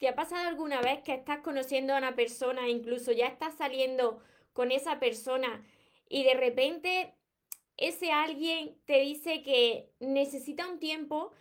¿Te 0.00 0.08
ha 0.08 0.14
pasado 0.14 0.48
alguna 0.48 0.80
vez 0.80 1.02
que 1.02 1.12
estás 1.12 1.40
conociendo 1.40 1.92
a 1.92 1.98
una 1.98 2.16
persona, 2.16 2.70
incluso 2.70 3.12
ya 3.12 3.26
estás 3.26 3.58
saliendo 3.58 4.22
con 4.54 4.72
esa 4.72 4.98
persona 4.98 5.62
y 6.08 6.24
de 6.24 6.32
repente 6.32 7.12
ese 7.76 8.10
alguien 8.10 8.78
te 8.86 8.98
dice 9.00 9.42
que 9.42 9.92
necesita 10.00 10.66
un 10.70 10.78
tiempo 10.78 11.32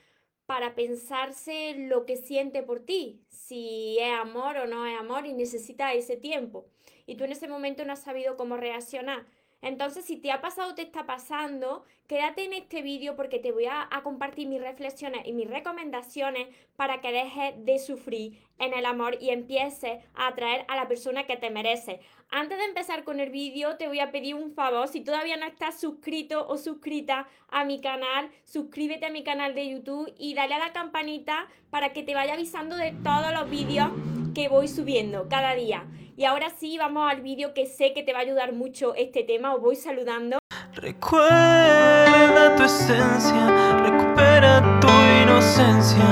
para 0.45 0.75
pensarse 0.75 1.73
lo 1.77 2.05
que 2.05 2.17
siente 2.17 2.61
por 2.61 2.81
ti, 2.81 3.23
si 3.29 3.97
es 3.97 4.11
amor 4.11 4.57
o 4.57 4.67
no 4.67 4.85
es 4.85 4.99
amor 4.99 5.25
y 5.25 5.31
necesita 5.31 5.93
ese 5.93 6.17
tiempo. 6.17 6.67
Y 7.05 7.15
tú 7.15 7.23
en 7.23 7.31
ese 7.31 7.47
momento 7.47 7.85
no 7.85 7.93
has 7.93 8.03
sabido 8.03 8.35
cómo 8.35 8.57
reaccionar. 8.57 9.25
Entonces, 9.61 10.05
si 10.05 10.15
te 10.15 10.31
ha 10.31 10.39
pasado 10.39 10.71
o 10.71 10.75
te 10.75 10.83
está 10.83 11.05
pasando, 11.05 11.83
quédate 12.07 12.45
en 12.45 12.53
este 12.53 12.81
vídeo 12.81 13.15
porque 13.15 13.39
te 13.39 13.51
voy 13.51 13.65
a, 13.65 13.89
compartir 14.03 14.47
mis 14.47 14.61
reflexiones 14.61 15.21
y 15.25 15.33
mis 15.33 15.49
recomendaciones 15.49 16.47
para 16.77 17.01
que 17.01 17.11
dejes 17.11 17.53
de 17.65 17.77
sufrir 17.77 18.39
en 18.57 18.73
el 18.73 18.85
amor 18.85 19.17
y 19.19 19.29
empieces 19.29 19.99
a 20.15 20.27
atraer 20.27 20.65
a 20.69 20.77
la 20.77 20.87
persona 20.87 21.25
que 21.25 21.35
te 21.35 21.49
merece. 21.49 21.99
Antes 22.29 22.57
de 22.57 22.65
empezar 22.65 23.03
con 23.03 23.19
el 23.19 23.29
vídeo, 23.29 23.75
te 23.75 23.87
voy 23.87 23.99
a 23.99 24.11
pedir 24.11 24.35
un 24.35 24.53
favor. 24.53 24.87
Si 24.87 25.01
todavía 25.01 25.35
no 25.35 25.45
estás 25.45 25.79
suscrito 25.79 26.47
o 26.47 26.57
suscrita 26.57 27.27
a 27.49 27.65
mi 27.65 27.81
canal, 27.81 28.29
suscríbete 28.45 29.07
a 29.07 29.11
mi 29.11 29.23
canal 29.23 29.53
de 29.55 29.69
YouTube 29.69 30.13
y 30.17 30.35
dale 30.35 30.55
a 30.55 30.59
la 30.59 30.71
campanita 30.71 31.47
para 31.69 31.91
que 31.91 32.03
te 32.03 32.15
vaya 32.15 32.33
avisando 32.33 32.77
de 32.77 32.93
todos 33.03 33.33
los 33.33 33.49
vídeos 33.49 33.89
que 34.33 34.47
voy 34.47 34.67
subiendo 34.67 35.27
cada 35.27 35.53
día. 35.53 35.85
Y 36.19 36.25
ahora 36.25 36.49
sí, 36.49 36.77
vamos 36.77 37.09
al 37.09 37.21
vídeo 37.21 37.53
que 37.53 37.65
sé 37.65 37.93
que 37.93 38.03
te 38.03 38.11
va 38.11 38.19
a 38.19 38.23
ayudar 38.23 38.51
mucho 38.51 38.93
este 38.93 39.23
tema. 39.23 39.55
Os 39.55 39.61
voy 39.61 39.77
saludando. 39.77 40.39
Recuerda 40.73 42.57
tu 42.57 42.63
esencia, 42.63 43.79
recupera 43.79 44.79
tu 44.81 44.89
inocencia, 45.23 46.03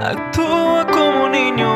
actúa 0.00 0.86
como 0.86 1.28
niño, 1.28 1.68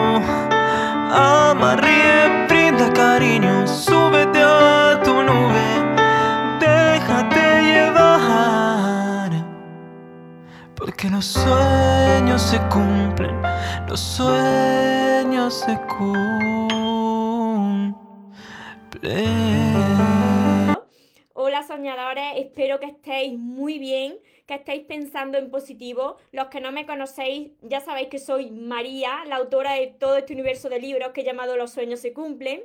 ama, 1.12 1.77
ríe, 1.77 2.47
brinda 2.48 2.91
cariño, 2.94 3.69
súbete 3.69 4.41
a 4.42 5.03
tu 5.05 5.12
nube, 5.22 5.69
déjate 6.60 7.64
llevar, 7.64 9.30
porque 10.75 11.10
los 11.10 11.27
sueños 11.27 12.41
se 12.41 12.58
cumplen, 12.70 13.42
los 13.88 14.00
sueños 14.00 15.53
se 15.53 15.78
cumplen. 15.86 16.67
Hola 21.34 21.62
soñadores, 21.62 22.24
espero 22.36 22.80
que 22.80 22.86
estéis 22.86 23.38
muy 23.38 23.78
bien, 23.78 24.18
que 24.46 24.54
estéis 24.54 24.84
pensando 24.86 25.38
en 25.38 25.50
positivo. 25.50 26.16
Los 26.32 26.48
que 26.48 26.60
no 26.60 26.72
me 26.72 26.84
conocéis, 26.84 27.52
ya 27.62 27.80
sabéis 27.80 28.08
que 28.08 28.19
soy 28.19 28.50
María, 28.50 29.24
la 29.26 29.36
autora 29.36 29.74
de 29.74 29.86
todo 29.86 30.16
este 30.16 30.32
universo 30.32 30.69
de 30.69 30.80
libros 30.80 31.10
que 31.10 31.20
he 31.20 31.24
llamado 31.24 31.56
Los 31.56 31.70
sueños 31.70 32.00
se 32.00 32.12
cumplen. 32.12 32.64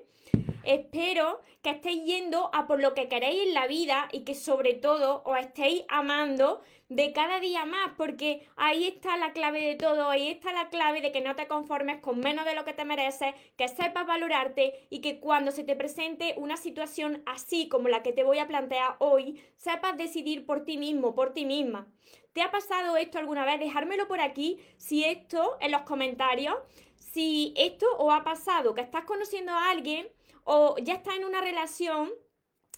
Espero 0.63 1.41
que 1.61 1.71
estéis 1.71 2.05
yendo 2.05 2.49
a 2.53 2.67
por 2.67 2.79
lo 2.79 2.93
que 2.93 3.09
queréis 3.09 3.47
en 3.47 3.53
la 3.53 3.67
vida 3.67 4.07
y 4.13 4.21
que 4.21 4.33
sobre 4.33 4.73
todo 4.73 5.21
os 5.25 5.37
estéis 5.37 5.83
amando 5.89 6.61
de 6.87 7.11
cada 7.11 7.39
día 7.39 7.65
más, 7.65 7.91
porque 7.97 8.47
ahí 8.55 8.87
está 8.87 9.17
la 9.17 9.33
clave 9.33 9.61
de 9.61 9.75
todo, 9.75 10.09
ahí 10.09 10.29
está 10.29 10.53
la 10.53 10.69
clave 10.69 11.01
de 11.01 11.11
que 11.11 11.21
no 11.21 11.35
te 11.35 11.47
conformes 11.47 11.99
con 11.99 12.19
menos 12.19 12.45
de 12.45 12.55
lo 12.55 12.63
que 12.63 12.73
te 12.73 12.85
mereces, 12.85 13.33
que 13.57 13.67
sepas 13.67 14.05
valorarte 14.05 14.87
y 14.89 15.01
que 15.01 15.19
cuando 15.19 15.51
se 15.51 15.63
te 15.63 15.75
presente 15.75 16.35
una 16.37 16.55
situación 16.55 17.23
así 17.25 17.67
como 17.67 17.89
la 17.89 18.03
que 18.03 18.13
te 18.13 18.23
voy 18.23 18.39
a 18.39 18.47
plantear 18.47 18.95
hoy, 18.99 19.43
sepas 19.57 19.97
decidir 19.97 20.45
por 20.45 20.63
ti 20.63 20.77
mismo, 20.77 21.13
por 21.15 21.33
ti 21.33 21.45
misma. 21.45 21.87
¿Te 22.31 22.41
ha 22.41 22.51
pasado 22.51 22.95
esto 22.95 23.19
alguna 23.19 23.43
vez? 23.43 23.59
Dejármelo 23.59 24.07
por 24.07 24.21
aquí, 24.21 24.59
si 24.77 25.03
esto 25.03 25.57
en 25.59 25.71
los 25.71 25.81
comentarios, 25.81 26.55
si 26.95 27.53
esto 27.57 27.85
os 27.97 28.13
ha 28.13 28.23
pasado, 28.23 28.73
que 28.73 28.81
estás 28.81 29.05
conociendo 29.05 29.51
a 29.51 29.69
alguien 29.69 30.07
o 30.43 30.75
ya 30.77 30.95
está 30.95 31.15
en 31.15 31.25
una 31.25 31.41
relación 31.41 32.11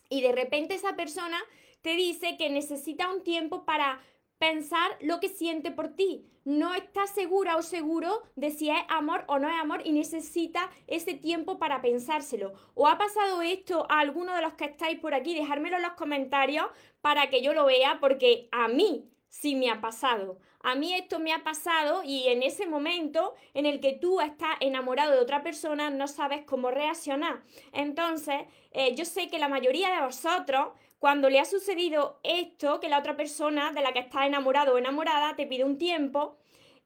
y 0.10 0.22
de 0.22 0.32
repente 0.32 0.76
esa 0.76 0.96
persona 0.96 1.38
te 1.82 1.96
dice 1.96 2.38
que 2.38 2.50
necesita 2.50 3.12
un 3.12 3.24
tiempo 3.24 3.66
para 3.66 4.02
pensar 4.38 4.98
lo 5.02 5.20
que 5.20 5.30
siente 5.30 5.72
por 5.72 5.90
ti. 5.90 6.26
No 6.44 6.74
está 6.74 7.08
segura 7.08 7.58
o 7.58 7.62
seguro 7.62 8.22
de 8.36 8.52
si 8.52 8.70
es 8.70 8.78
amor 8.90 9.24
o 9.28 9.40
no 9.40 9.50
es 9.50 9.60
amor 9.60 9.82
y 9.84 9.92
necesita 9.92 10.70
ese 10.88 11.14
tiempo 11.14 11.58
para 11.58 11.82
pensárselo. 11.82 12.54
¿O 12.76 12.88
ha 12.88 12.98
pasado 12.98 13.42
esto 13.42 13.88
a 13.90 14.00
alguno 14.00 14.36
de 14.36 14.42
los 14.42 14.54
que 14.54 14.66
estáis 14.66 15.00
por 15.00 15.14
aquí? 15.14 15.34
Dejármelo 15.34 15.78
en 15.78 15.84
los 15.84 15.94
comentarios 15.94 16.68
para 17.02 17.30
que 17.30 17.42
yo 17.42 17.54
lo 17.54 17.66
vea 17.66 18.00
porque 18.00 18.48
a 18.52 18.68
mí 18.68 19.10
sí 19.30 19.56
me 19.56 19.70
ha 19.70 19.82
pasado. 19.82 20.38
A 20.66 20.74
mí 20.74 20.96
esto 20.96 21.20
me 21.20 21.32
ha 21.32 21.44
pasado 21.44 22.02
y 22.04 22.28
en 22.28 22.42
ese 22.42 22.66
momento 22.66 23.36
en 23.54 23.68
el 23.68 23.80
que 23.80 23.94
tú 23.94 24.20
estás 24.20 24.56
enamorado 24.62 25.12
de 25.12 25.20
otra 25.20 25.44
persona 25.44 25.92
no 25.92 26.08
sabes 26.08 26.42
cómo 26.44 26.72
reaccionar. 26.72 27.44
Entonces, 27.72 28.38
eh, 28.72 28.96
yo 28.96 29.06
sé 29.06 29.28
que 29.28 29.38
la 29.38 29.48
mayoría 29.48 29.94
de 29.94 30.02
vosotros, 30.02 30.70
cuando 30.98 31.30
le 31.30 31.40
ha 31.40 31.46
sucedido 31.46 32.20
esto, 32.24 32.80
que 32.80 32.90
la 32.90 32.98
otra 32.98 33.16
persona 33.16 33.74
de 33.74 33.84
la 33.84 33.94
que 33.94 34.00
estás 34.00 34.26
enamorado 34.26 34.74
o 34.74 34.80
enamorada 34.80 35.36
te 35.36 35.46
pide 35.46 35.64
un 35.64 35.78
tiempo, 35.78 36.36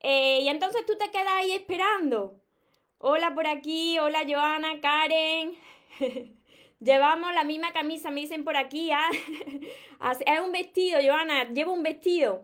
eh, 0.02 0.42
y 0.42 0.50
entonces 0.50 0.86
tú 0.86 0.98
te 0.98 1.10
quedas 1.10 1.32
ahí 1.38 1.54
esperando. 1.54 2.36
Hola 2.98 3.34
por 3.34 3.48
aquí, 3.48 3.98
hola 3.98 4.24
Joana, 4.28 4.82
Karen. 4.82 5.58
Llevamos 6.82 7.34
la 7.34 7.46
misma 7.46 7.72
camisa, 7.72 8.12
me 8.12 8.20
dicen 8.20 8.44
por 8.44 8.58
aquí. 8.58 8.92
¿ah? 8.92 9.10
es 10.26 10.40
un 10.42 10.52
vestido, 10.52 11.00
Joana, 11.02 11.46
llevo 11.46 11.72
un 11.72 11.84
vestido. 11.84 12.44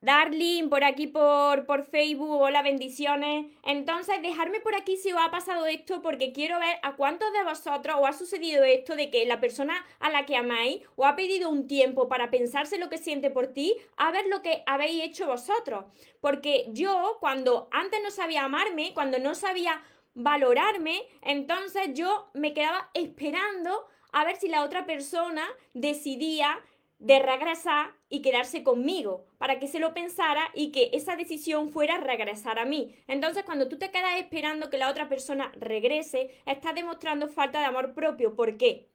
Darling, 0.00 0.68
por 0.68 0.84
aquí 0.84 1.08
por, 1.08 1.66
por 1.66 1.82
Facebook, 1.82 2.40
hola, 2.40 2.62
bendiciones. 2.62 3.46
Entonces, 3.64 4.22
dejarme 4.22 4.60
por 4.60 4.76
aquí 4.76 4.96
si 4.96 5.12
os 5.12 5.20
ha 5.20 5.32
pasado 5.32 5.66
esto, 5.66 6.02
porque 6.02 6.32
quiero 6.32 6.60
ver 6.60 6.76
a 6.82 6.94
cuántos 6.94 7.32
de 7.32 7.42
vosotros 7.42 7.96
os 7.98 8.08
ha 8.08 8.12
sucedido 8.12 8.62
esto 8.62 8.94
de 8.94 9.10
que 9.10 9.26
la 9.26 9.40
persona 9.40 9.74
a 9.98 10.08
la 10.08 10.24
que 10.24 10.36
amáis 10.36 10.82
os 10.94 11.04
ha 11.04 11.16
pedido 11.16 11.50
un 11.50 11.66
tiempo 11.66 12.06
para 12.06 12.30
pensarse 12.30 12.78
lo 12.78 12.88
que 12.88 12.98
siente 12.98 13.30
por 13.30 13.48
ti, 13.48 13.74
a 13.96 14.12
ver 14.12 14.26
lo 14.28 14.40
que 14.40 14.62
habéis 14.66 15.02
hecho 15.02 15.26
vosotros. 15.26 15.86
Porque 16.20 16.66
yo, 16.68 17.16
cuando 17.18 17.68
antes 17.72 18.00
no 18.00 18.12
sabía 18.12 18.44
amarme, 18.44 18.94
cuando 18.94 19.18
no 19.18 19.34
sabía 19.34 19.82
valorarme, 20.14 21.08
entonces 21.22 21.90
yo 21.94 22.30
me 22.34 22.54
quedaba 22.54 22.88
esperando 22.94 23.88
a 24.12 24.24
ver 24.24 24.36
si 24.36 24.48
la 24.48 24.62
otra 24.62 24.86
persona 24.86 25.44
decidía 25.74 26.60
de 26.98 27.20
regresar 27.20 27.94
y 28.08 28.22
quedarse 28.22 28.62
conmigo, 28.62 29.24
para 29.38 29.58
que 29.58 29.68
se 29.68 29.78
lo 29.78 29.94
pensara 29.94 30.50
y 30.54 30.72
que 30.72 30.90
esa 30.92 31.16
decisión 31.16 31.70
fuera 31.70 31.98
regresar 31.98 32.58
a 32.58 32.64
mí. 32.64 32.94
Entonces, 33.06 33.44
cuando 33.44 33.68
tú 33.68 33.78
te 33.78 33.90
quedas 33.90 34.18
esperando 34.18 34.68
que 34.68 34.78
la 34.78 34.90
otra 34.90 35.08
persona 35.08 35.52
regrese, 35.54 36.30
estás 36.46 36.74
demostrando 36.74 37.28
falta 37.28 37.60
de 37.60 37.66
amor 37.66 37.94
propio. 37.94 38.34
¿Por 38.34 38.56
qué? 38.56 38.88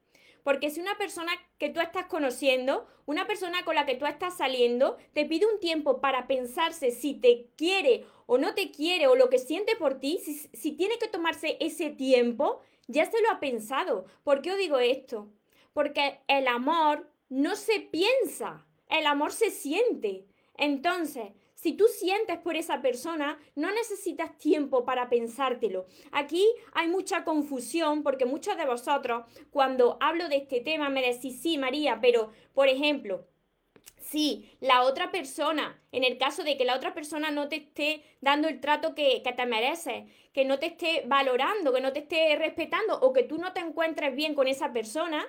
Porque 0.43 0.69
si 0.69 0.81
una 0.81 0.97
persona 0.97 1.31
que 1.57 1.69
tú 1.69 1.79
estás 1.79 2.07
conociendo, 2.07 2.85
una 3.05 3.25
persona 3.25 3.63
con 3.63 3.75
la 3.75 3.85
que 3.85 3.95
tú 3.95 4.05
estás 4.05 4.35
saliendo, 4.35 4.97
te 5.13 5.25
pide 5.25 5.45
un 5.45 5.61
tiempo 5.61 6.01
para 6.01 6.27
pensarse 6.27 6.91
si 6.91 7.13
te 7.13 7.47
quiere 7.55 8.05
o 8.25 8.37
no 8.37 8.53
te 8.53 8.71
quiere 8.71 9.07
o 9.07 9.15
lo 9.15 9.29
que 9.29 9.39
siente 9.39 9.77
por 9.77 9.99
ti, 10.01 10.19
si, 10.23 10.35
si 10.35 10.73
tiene 10.73 10.97
que 10.97 11.07
tomarse 11.07 11.57
ese 11.61 11.89
tiempo, 11.89 12.59
ya 12.87 13.05
se 13.09 13.21
lo 13.21 13.31
ha 13.31 13.39
pensado. 13.39 14.05
¿Por 14.25 14.41
qué 14.41 14.51
os 14.51 14.57
digo 14.57 14.79
esto? 14.79 15.29
Porque 15.71 16.19
el 16.27 16.47
amor 16.49 17.12
no 17.33 17.55
se 17.55 17.79
piensa, 17.79 18.67
el 18.89 19.07
amor 19.07 19.31
se 19.31 19.49
siente. 19.49 20.27
Entonces, 20.55 21.29
si 21.55 21.73
tú 21.73 21.85
sientes 21.87 22.37
por 22.37 22.55
esa 22.55 22.79
persona, 22.83 23.39
no 23.55 23.71
necesitas 23.71 24.37
tiempo 24.37 24.85
para 24.85 25.09
pensártelo. 25.09 25.87
Aquí 26.11 26.45
hay 26.73 26.87
mucha 26.87 27.23
confusión 27.23 28.03
porque 28.03 28.25
muchos 28.25 28.55
de 28.55 28.67
vosotros, 28.67 29.25
cuando 29.49 29.97
hablo 29.99 30.29
de 30.29 30.37
este 30.37 30.61
tema, 30.61 30.89
me 30.89 31.01
decís, 31.01 31.41
sí, 31.41 31.57
María, 31.57 31.97
pero, 31.99 32.31
por 32.53 32.67
ejemplo, 32.67 33.25
si 33.97 34.55
la 34.59 34.83
otra 34.83 35.09
persona, 35.09 35.81
en 35.91 36.03
el 36.03 36.19
caso 36.19 36.43
de 36.43 36.55
que 36.55 36.65
la 36.65 36.75
otra 36.75 36.93
persona 36.93 37.31
no 37.31 37.49
te 37.49 37.55
esté 37.55 38.03
dando 38.21 38.47
el 38.47 38.59
trato 38.59 38.93
que, 38.93 39.23
que, 39.23 39.33
te 39.33 39.47
mereces, 39.47 40.03
que 40.33 40.45
no 40.45 40.59
te 40.59 40.67
esté 40.67 41.03
valorando, 41.07 41.73
que 41.73 41.81
no 41.81 41.93
te 41.93 41.99
esté 41.99 42.35
respetando 42.35 42.99
o 42.99 43.11
que 43.11 43.23
tú 43.23 43.39
no 43.39 43.53
te 43.53 43.61
encuentres 43.61 44.15
bien 44.15 44.35
con 44.35 44.47
esa 44.47 44.71
persona, 44.71 45.25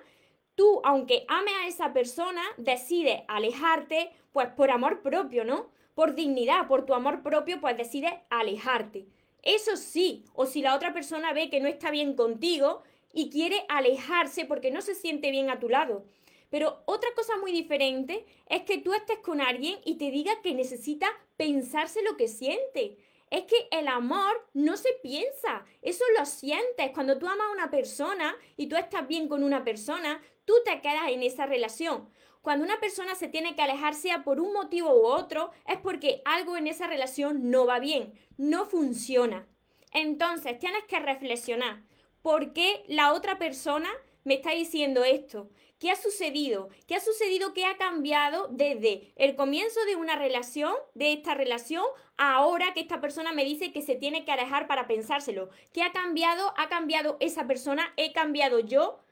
tú, 0.54 0.80
aunque 0.84 1.24
ames 1.28 1.54
a 1.62 1.66
esa 1.66 1.92
persona, 1.92 2.42
decides 2.56 3.22
alejarte, 3.28 4.10
pues 4.32 4.48
por 4.48 4.70
amor 4.70 5.02
propio, 5.02 5.44
¿no? 5.44 5.74
por 5.94 6.14
dignidad, 6.14 6.66
por 6.66 6.84
tu 6.84 6.94
amor 6.94 7.22
propio, 7.22 7.60
pues 7.60 7.76
decides 7.76 8.12
alejarte. 8.30 9.06
Eso 9.42 9.76
sí, 9.76 10.24
o 10.34 10.46
si 10.46 10.62
la 10.62 10.74
otra 10.74 10.92
persona 10.92 11.32
ve 11.32 11.50
que 11.50 11.60
no 11.60 11.68
está 11.68 11.90
bien 11.90 12.14
contigo 12.14 12.82
y 13.12 13.30
quiere 13.30 13.64
alejarse 13.68 14.44
porque 14.44 14.70
no 14.70 14.80
se 14.80 14.94
siente 14.94 15.30
bien 15.30 15.50
a 15.50 15.60
tu 15.60 15.68
lado. 15.68 16.04
Pero 16.50 16.82
otra 16.86 17.10
cosa 17.14 17.36
muy 17.38 17.52
diferente 17.52 18.24
es 18.48 18.62
que 18.62 18.78
tú 18.78 18.94
estés 18.94 19.18
con 19.18 19.40
alguien 19.40 19.78
y 19.84 19.96
te 19.96 20.10
diga 20.10 20.40
que 20.42 20.54
necesita 20.54 21.08
pensarse 21.36 22.02
lo 22.02 22.16
que 22.16 22.28
siente. 22.28 22.96
Es 23.30 23.44
que 23.44 23.68
el 23.72 23.88
amor 23.88 24.48
no 24.52 24.76
se 24.76 24.92
piensa, 25.02 25.64
eso 25.82 26.04
lo 26.18 26.24
sientes. 26.24 26.90
Cuando 26.92 27.18
tú 27.18 27.26
amas 27.26 27.46
a 27.48 27.52
una 27.52 27.70
persona 27.70 28.36
y 28.56 28.68
tú 28.68 28.76
estás 28.76 29.06
bien 29.08 29.28
con 29.28 29.42
una 29.42 29.64
persona, 29.64 30.22
tú 30.44 30.54
te 30.64 30.80
quedas 30.80 31.08
en 31.08 31.22
esa 31.22 31.46
relación. 31.46 32.08
Cuando 32.42 32.64
una 32.64 32.78
persona 32.78 33.14
se 33.14 33.28
tiene 33.28 33.56
que 33.56 33.62
alejar, 33.62 33.94
sea 33.94 34.22
por 34.22 34.38
un 34.38 34.52
motivo 34.52 34.90
u 34.92 35.06
otro, 35.06 35.50
es 35.66 35.78
porque 35.78 36.20
algo 36.24 36.56
en 36.56 36.66
esa 36.66 36.86
relación 36.86 37.50
no 37.50 37.64
va 37.64 37.78
bien, 37.78 38.12
no 38.36 38.66
funciona. 38.66 39.46
Entonces, 39.92 40.58
tienes 40.58 40.84
que 40.84 40.98
reflexionar. 40.98 41.82
¿Por 42.20 42.52
qué 42.52 42.84
la 42.88 43.12
otra 43.12 43.38
persona 43.38 43.88
me 44.24 44.34
está 44.34 44.50
diciendo 44.50 45.04
esto? 45.04 45.50
¿Qué 45.78 45.90
ha 45.90 45.96
sucedido? 45.96 46.68
¿Qué 46.86 46.96
ha 46.96 47.00
sucedido 47.00 47.52
que 47.52 47.66
ha 47.66 47.76
cambiado 47.76 48.48
desde 48.48 49.12
el 49.16 49.36
comienzo 49.36 49.84
de 49.84 49.96
una 49.96 50.16
relación, 50.16 50.74
de 50.94 51.12
esta 51.12 51.34
relación, 51.34 51.84
ahora 52.16 52.72
que 52.74 52.80
esta 52.80 53.00
persona 53.00 53.32
me 53.32 53.44
dice 53.44 53.72
que 53.72 53.82
se 53.82 53.94
tiene 53.94 54.24
que 54.24 54.32
alejar 54.32 54.66
para 54.66 54.86
pensárselo? 54.86 55.50
¿Qué 55.72 55.82
ha 55.82 55.92
cambiado? 55.92 56.54
¿Ha 56.56 56.68
cambiado 56.68 57.16
esa 57.20 57.46
persona? 57.46 57.92
¿He 57.96 58.12
cambiado 58.12 58.60
yo? 58.60 59.03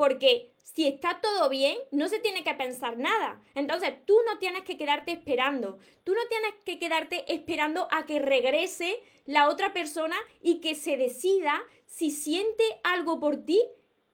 Porque 0.00 0.54
si 0.62 0.86
está 0.86 1.20
todo 1.20 1.50
bien, 1.50 1.76
no 1.90 2.08
se 2.08 2.20
tiene 2.20 2.42
que 2.42 2.54
pensar 2.54 2.96
nada. 2.96 3.38
Entonces, 3.54 3.92
tú 4.06 4.16
no 4.26 4.38
tienes 4.38 4.62
que 4.62 4.78
quedarte 4.78 5.12
esperando. 5.12 5.78
Tú 6.04 6.14
no 6.14 6.20
tienes 6.30 6.54
que 6.64 6.78
quedarte 6.78 7.30
esperando 7.30 7.86
a 7.90 8.06
que 8.06 8.18
regrese 8.18 8.98
la 9.26 9.50
otra 9.50 9.74
persona 9.74 10.16
y 10.40 10.62
que 10.62 10.74
se 10.74 10.96
decida 10.96 11.62
si 11.84 12.10
siente 12.10 12.64
algo 12.82 13.20
por 13.20 13.44
ti, 13.44 13.60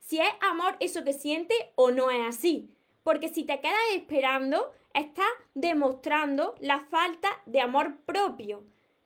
si 0.01 0.19
es 0.19 0.29
amor 0.41 0.77
eso 0.81 1.05
que 1.05 1.13
siente 1.13 1.55
o 1.77 1.93
no 1.93 2.11
es 2.11 2.31
así. 2.31 2.69
Porque 3.05 3.29
si 3.29 3.45
te 3.45 3.61
quedas 3.61 3.79
esperando, 3.95 4.73
estás 4.93 5.31
demostrando 5.55 6.57
la 6.59 6.81
falta 6.81 7.29
de 7.47 7.61
amor 7.61 7.99
propio. 7.99 8.65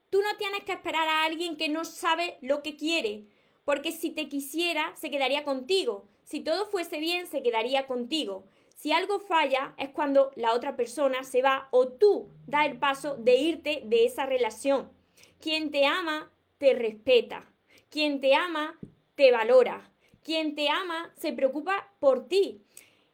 Tú 0.08 0.22
no 0.22 0.34
tienes 0.38 0.64
que 0.64 0.72
esperar 0.72 1.06
a 1.06 1.24
alguien 1.24 1.58
que 1.58 1.68
no 1.68 1.84
sabe 1.84 2.38
lo 2.40 2.62
que 2.62 2.76
quiere, 2.76 3.26
porque 3.66 3.92
si 3.92 4.12
te 4.12 4.30
quisiera, 4.30 4.96
se 4.96 5.10
quedaría 5.10 5.44
contigo. 5.44 6.08
Si 6.30 6.38
todo 6.38 6.66
fuese 6.66 7.00
bien, 7.00 7.26
se 7.26 7.42
quedaría 7.42 7.88
contigo. 7.88 8.44
Si 8.76 8.92
algo 8.92 9.18
falla, 9.18 9.74
es 9.78 9.88
cuando 9.88 10.30
la 10.36 10.54
otra 10.54 10.76
persona 10.76 11.24
se 11.24 11.42
va 11.42 11.66
o 11.72 11.88
tú 11.88 12.30
das 12.46 12.66
el 12.66 12.78
paso 12.78 13.16
de 13.16 13.34
irte 13.34 13.82
de 13.86 14.04
esa 14.04 14.26
relación. 14.26 14.92
Quien 15.40 15.72
te 15.72 15.86
ama, 15.86 16.30
te 16.58 16.72
respeta. 16.74 17.50
Quien 17.90 18.20
te 18.20 18.36
ama, 18.36 18.78
te 19.16 19.32
valora. 19.32 19.90
Quien 20.22 20.54
te 20.54 20.68
ama, 20.68 21.12
se 21.16 21.32
preocupa 21.32 21.92
por 21.98 22.28
ti. 22.28 22.62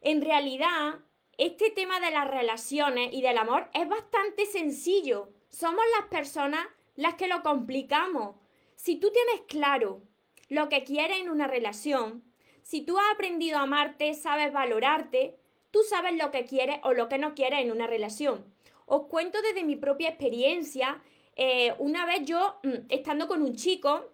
En 0.03 0.21
realidad, 0.21 0.97
este 1.39 1.71
tema 1.71 2.01
de 2.01 2.11
las 2.11 2.31
relaciones 2.31 3.15
y 3.15 3.23
del 3.23 3.39
amor 3.39 3.71
es 3.73 3.89
bastante 3.89 4.45
sencillo. 4.45 5.31
Somos 5.49 5.87
las 5.99 6.09
personas 6.09 6.67
las 6.97 7.15
que 7.15 7.29
lo 7.29 7.43
complicamos. 7.43 8.37
Si 8.75 8.97
tú 8.97 9.11
tienes 9.11 9.41
claro 9.49 10.03
lo 10.51 10.69
que 10.69 10.85
quieres 10.85 11.21
en 11.21 11.31
una 11.31 11.47
relación, 11.47 12.23
si 12.67 12.81
tú 12.81 12.99
has 12.99 13.15
aprendido 13.15 13.59
a 13.59 13.63
amarte, 13.63 14.13
sabes 14.15 14.53
valorarte, 14.53 15.37
tú 15.71 15.85
sabes 15.89 16.17
lo 16.17 16.33
que 16.33 16.47
quieres 16.47 16.81
o 16.83 16.95
lo 16.95 17.09
que 17.09 17.17
no 17.17 17.37
quieres 17.37 17.61
en 17.61 17.71
una 17.71 17.87
relación. 17.87 18.45
Os 18.87 19.07
cuento 19.07 19.41
desde 19.41 19.63
mi 19.63 19.77
propia 19.77 20.09
experiencia 20.09 21.01
eh, 21.37 21.75
una 21.79 22.07
vez 22.07 22.25
yo, 22.25 22.57
mm, 22.65 22.87
estando 22.89 23.29
con 23.29 23.43
un 23.43 23.55
chico, 23.55 24.11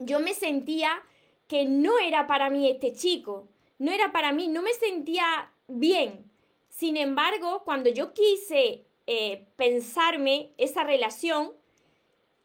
yo 0.00 0.18
me 0.18 0.34
sentía 0.34 1.00
que 1.46 1.64
no 1.64 2.00
era 2.00 2.26
para 2.26 2.50
mí 2.50 2.68
este 2.68 2.92
chico, 2.92 3.46
no 3.78 3.92
era 3.92 4.10
para 4.10 4.32
mí, 4.32 4.48
no 4.48 4.62
me 4.62 4.72
sentía 4.74 5.52
bien. 5.68 6.28
Sin 6.68 6.96
embargo, 6.96 7.62
cuando 7.64 7.88
yo 7.88 8.12
quise 8.14 8.84
eh, 9.06 9.46
pensarme 9.54 10.50
esa 10.58 10.82
relación, 10.82 11.52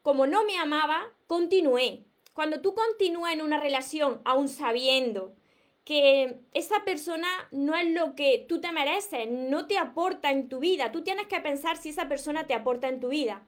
como 0.04 0.28
no 0.28 0.46
me 0.46 0.60
amaba, 0.60 1.12
continué. 1.26 2.04
Cuando 2.34 2.62
tú 2.62 2.74
continúas 2.74 3.34
en 3.34 3.42
una 3.42 3.60
relación 3.60 4.22
aún 4.24 4.48
sabiendo 4.48 5.36
que 5.84 6.40
esa 6.54 6.86
persona 6.86 7.28
no 7.52 7.76
es 7.76 7.90
lo 7.90 8.16
que 8.16 8.46
tú 8.48 8.62
te 8.62 8.72
mereces, 8.72 9.28
no 9.30 9.68
te 9.68 9.78
aporta 9.78 10.32
en 10.32 10.48
tu 10.48 10.60
vida, 10.60 10.92
tú 10.92 11.04
tienes 11.04 11.28
que 11.28 11.42
pensar 11.42 11.78
si 11.78 11.90
esa 11.90 12.08
persona 12.08 12.48
te 12.48 12.54
aporta 12.54 12.88
en 12.88 13.00
tu 13.00 13.10
vida. 13.10 13.46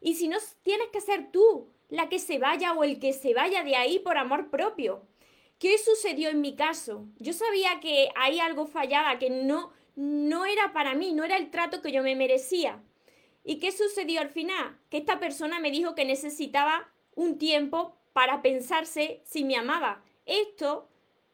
Y 0.00 0.14
si 0.14 0.28
no, 0.28 0.38
tienes 0.62 0.88
que 0.88 1.00
ser 1.00 1.30
tú 1.30 1.70
la 1.88 2.08
que 2.08 2.18
se 2.18 2.38
vaya 2.38 2.72
o 2.72 2.82
el 2.82 2.98
que 2.98 3.12
se 3.12 3.34
vaya 3.34 3.62
de 3.62 3.76
ahí 3.76 3.98
por 3.98 4.18
amor 4.18 4.50
propio. 4.50 5.06
¿Qué 5.58 5.78
sucedió 5.78 6.28
en 6.28 6.40
mi 6.40 6.54
caso? 6.54 7.06
Yo 7.18 7.32
sabía 7.32 7.80
que 7.80 8.08
ahí 8.16 8.40
algo 8.40 8.66
fallaba, 8.66 9.18
que 9.18 9.30
no, 9.30 9.72
no 9.94 10.44
era 10.44 10.72
para 10.72 10.94
mí, 10.94 11.12
no 11.12 11.24
era 11.24 11.36
el 11.36 11.50
trato 11.50 11.80
que 11.80 11.92
yo 11.92 12.02
me 12.02 12.16
merecía. 12.16 12.82
¿Y 13.44 13.58
qué 13.58 13.70
sucedió 13.70 14.20
al 14.20 14.28
final? 14.28 14.78
Que 14.90 14.98
esta 14.98 15.20
persona 15.20 15.60
me 15.60 15.70
dijo 15.70 15.94
que 15.94 16.04
necesitaba 16.04 16.90
un 17.14 17.38
tiempo 17.38 17.96
para 18.16 18.40
pensarse 18.40 19.20
si 19.24 19.44
me 19.44 19.56
amaba. 19.56 20.02
Esto, 20.24 20.88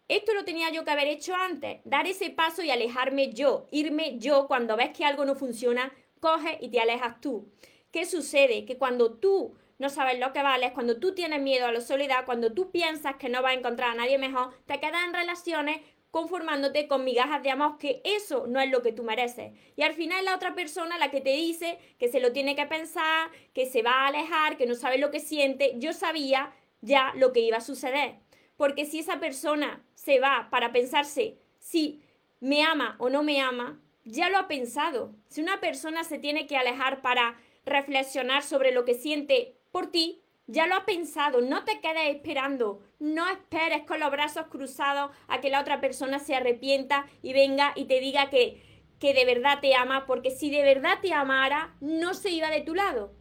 esto 0.08 0.34
lo 0.34 0.44
tenía 0.44 0.68
yo 0.72 0.84
que 0.84 0.90
haber 0.90 1.06
hecho 1.06 1.32
antes, 1.32 1.80
dar 1.84 2.08
ese 2.08 2.30
paso 2.30 2.64
y 2.64 2.72
alejarme 2.72 3.32
yo, 3.32 3.68
irme 3.70 4.18
yo 4.18 4.48
cuando 4.48 4.76
ves 4.76 4.90
que 4.90 5.04
algo 5.04 5.24
no 5.24 5.36
funciona, 5.36 5.92
coge 6.18 6.58
y 6.60 6.70
te 6.70 6.80
alejas 6.80 7.20
tú. 7.20 7.48
¿Qué 7.92 8.04
sucede? 8.04 8.64
Que 8.64 8.78
cuando 8.78 9.12
tú 9.12 9.54
no 9.78 9.90
sabes 9.90 10.18
lo 10.18 10.32
que 10.32 10.42
vales, 10.42 10.72
cuando 10.72 10.98
tú 10.98 11.14
tienes 11.14 11.40
miedo 11.40 11.66
a 11.66 11.72
la 11.72 11.80
soledad, 11.80 12.24
cuando 12.26 12.52
tú 12.52 12.72
piensas 12.72 13.14
que 13.14 13.28
no 13.28 13.42
vas 13.42 13.52
a 13.52 13.58
encontrar 13.58 13.90
a 13.90 13.94
nadie 13.94 14.18
mejor, 14.18 14.52
te 14.66 14.80
quedas 14.80 15.04
en 15.06 15.14
relaciones 15.14 15.80
conformándote 16.10 16.88
con 16.88 17.04
migajas 17.04 17.42
de 17.44 17.50
amor, 17.50 17.78
que 17.78 18.02
eso 18.04 18.46
no 18.48 18.60
es 18.60 18.70
lo 18.70 18.82
que 18.82 18.92
tú 18.92 19.04
mereces. 19.04 19.52
Y 19.76 19.82
al 19.82 19.94
final 19.94 20.24
la 20.24 20.34
otra 20.34 20.54
persona 20.54 20.98
la 20.98 21.12
que 21.12 21.20
te 21.20 21.30
dice 21.30 21.78
que 21.98 22.08
se 22.08 22.20
lo 22.20 22.32
tiene 22.32 22.56
que 22.56 22.66
pensar, 22.66 23.30
que 23.54 23.66
se 23.66 23.82
va 23.82 23.92
a 23.92 24.08
alejar, 24.08 24.56
que 24.56 24.66
no 24.66 24.74
sabe 24.74 24.98
lo 24.98 25.10
que 25.10 25.20
siente, 25.20 25.74
yo 25.76 25.92
sabía 25.92 26.52
ya 26.82 27.12
lo 27.16 27.32
que 27.32 27.40
iba 27.40 27.56
a 27.56 27.62
suceder. 27.62 28.16
Porque 28.56 28.84
si 28.84 28.98
esa 28.98 29.18
persona 29.18 29.82
se 29.94 30.20
va 30.20 30.48
para 30.50 30.72
pensarse 30.72 31.38
si 31.58 32.02
me 32.40 32.64
ama 32.64 32.96
o 32.98 33.08
no 33.08 33.22
me 33.22 33.40
ama, 33.40 33.80
ya 34.04 34.28
lo 34.28 34.36
ha 34.36 34.48
pensado. 34.48 35.14
Si 35.28 35.40
una 35.40 35.60
persona 35.60 36.04
se 36.04 36.18
tiene 36.18 36.46
que 36.46 36.56
alejar 36.56 37.00
para 37.00 37.38
reflexionar 37.64 38.42
sobre 38.42 38.72
lo 38.72 38.84
que 38.84 38.94
siente 38.94 39.56
por 39.70 39.90
ti, 39.90 40.22
ya 40.46 40.66
lo 40.66 40.74
has 40.74 40.84
pensado, 40.84 41.40
no 41.40 41.64
te 41.64 41.80
quedes 41.80 42.14
esperando, 42.14 42.80
no 42.98 43.28
esperes 43.28 43.84
con 43.86 44.00
los 44.00 44.10
brazos 44.10 44.48
cruzados 44.48 45.12
a 45.28 45.40
que 45.40 45.50
la 45.50 45.60
otra 45.60 45.80
persona 45.80 46.18
se 46.18 46.34
arrepienta 46.34 47.06
y 47.22 47.32
venga 47.32 47.72
y 47.76 47.84
te 47.84 48.00
diga 48.00 48.28
que, 48.28 48.60
que 48.98 49.14
de 49.14 49.24
verdad 49.24 49.60
te 49.60 49.74
ama, 49.74 50.04
porque 50.04 50.30
si 50.30 50.50
de 50.50 50.62
verdad 50.62 50.98
te 51.00 51.12
amara, 51.14 51.74
no 51.80 52.12
se 52.12 52.30
iba 52.30 52.50
de 52.50 52.60
tu 52.60 52.74
lado. 52.74 53.12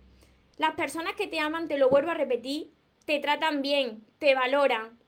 Las 0.58 0.74
personas 0.74 1.14
que 1.14 1.28
te 1.28 1.40
aman, 1.40 1.68
te 1.68 1.78
lo 1.78 1.90
vuelvo 1.90 2.10
a 2.10 2.16
repetir, 2.16 2.74
te 3.06 3.20
tratan 3.20 3.62
bien, 3.62 4.06
te 4.18 4.36
valoran, 4.36 5.00